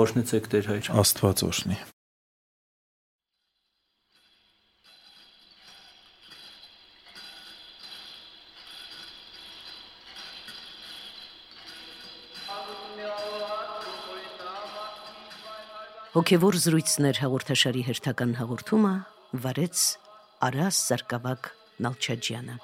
Օրհնեցեք 0.03 0.49
Տեր 0.51 0.67
հայր։ 0.69 0.89
Աստված 0.99 1.43
օրհնի։ 1.47 1.77
Հոգևոր 16.09 16.55
զրույցներ 16.59 17.19
հաղորդաշարի 17.23 17.83
հերթական 17.87 18.33
հաղորդումը 18.41 18.93
վարեց 19.45 19.85
Արաս 20.49 20.81
Սարգսակ 20.89 21.49
Նալչաջյանը։ 21.85 22.57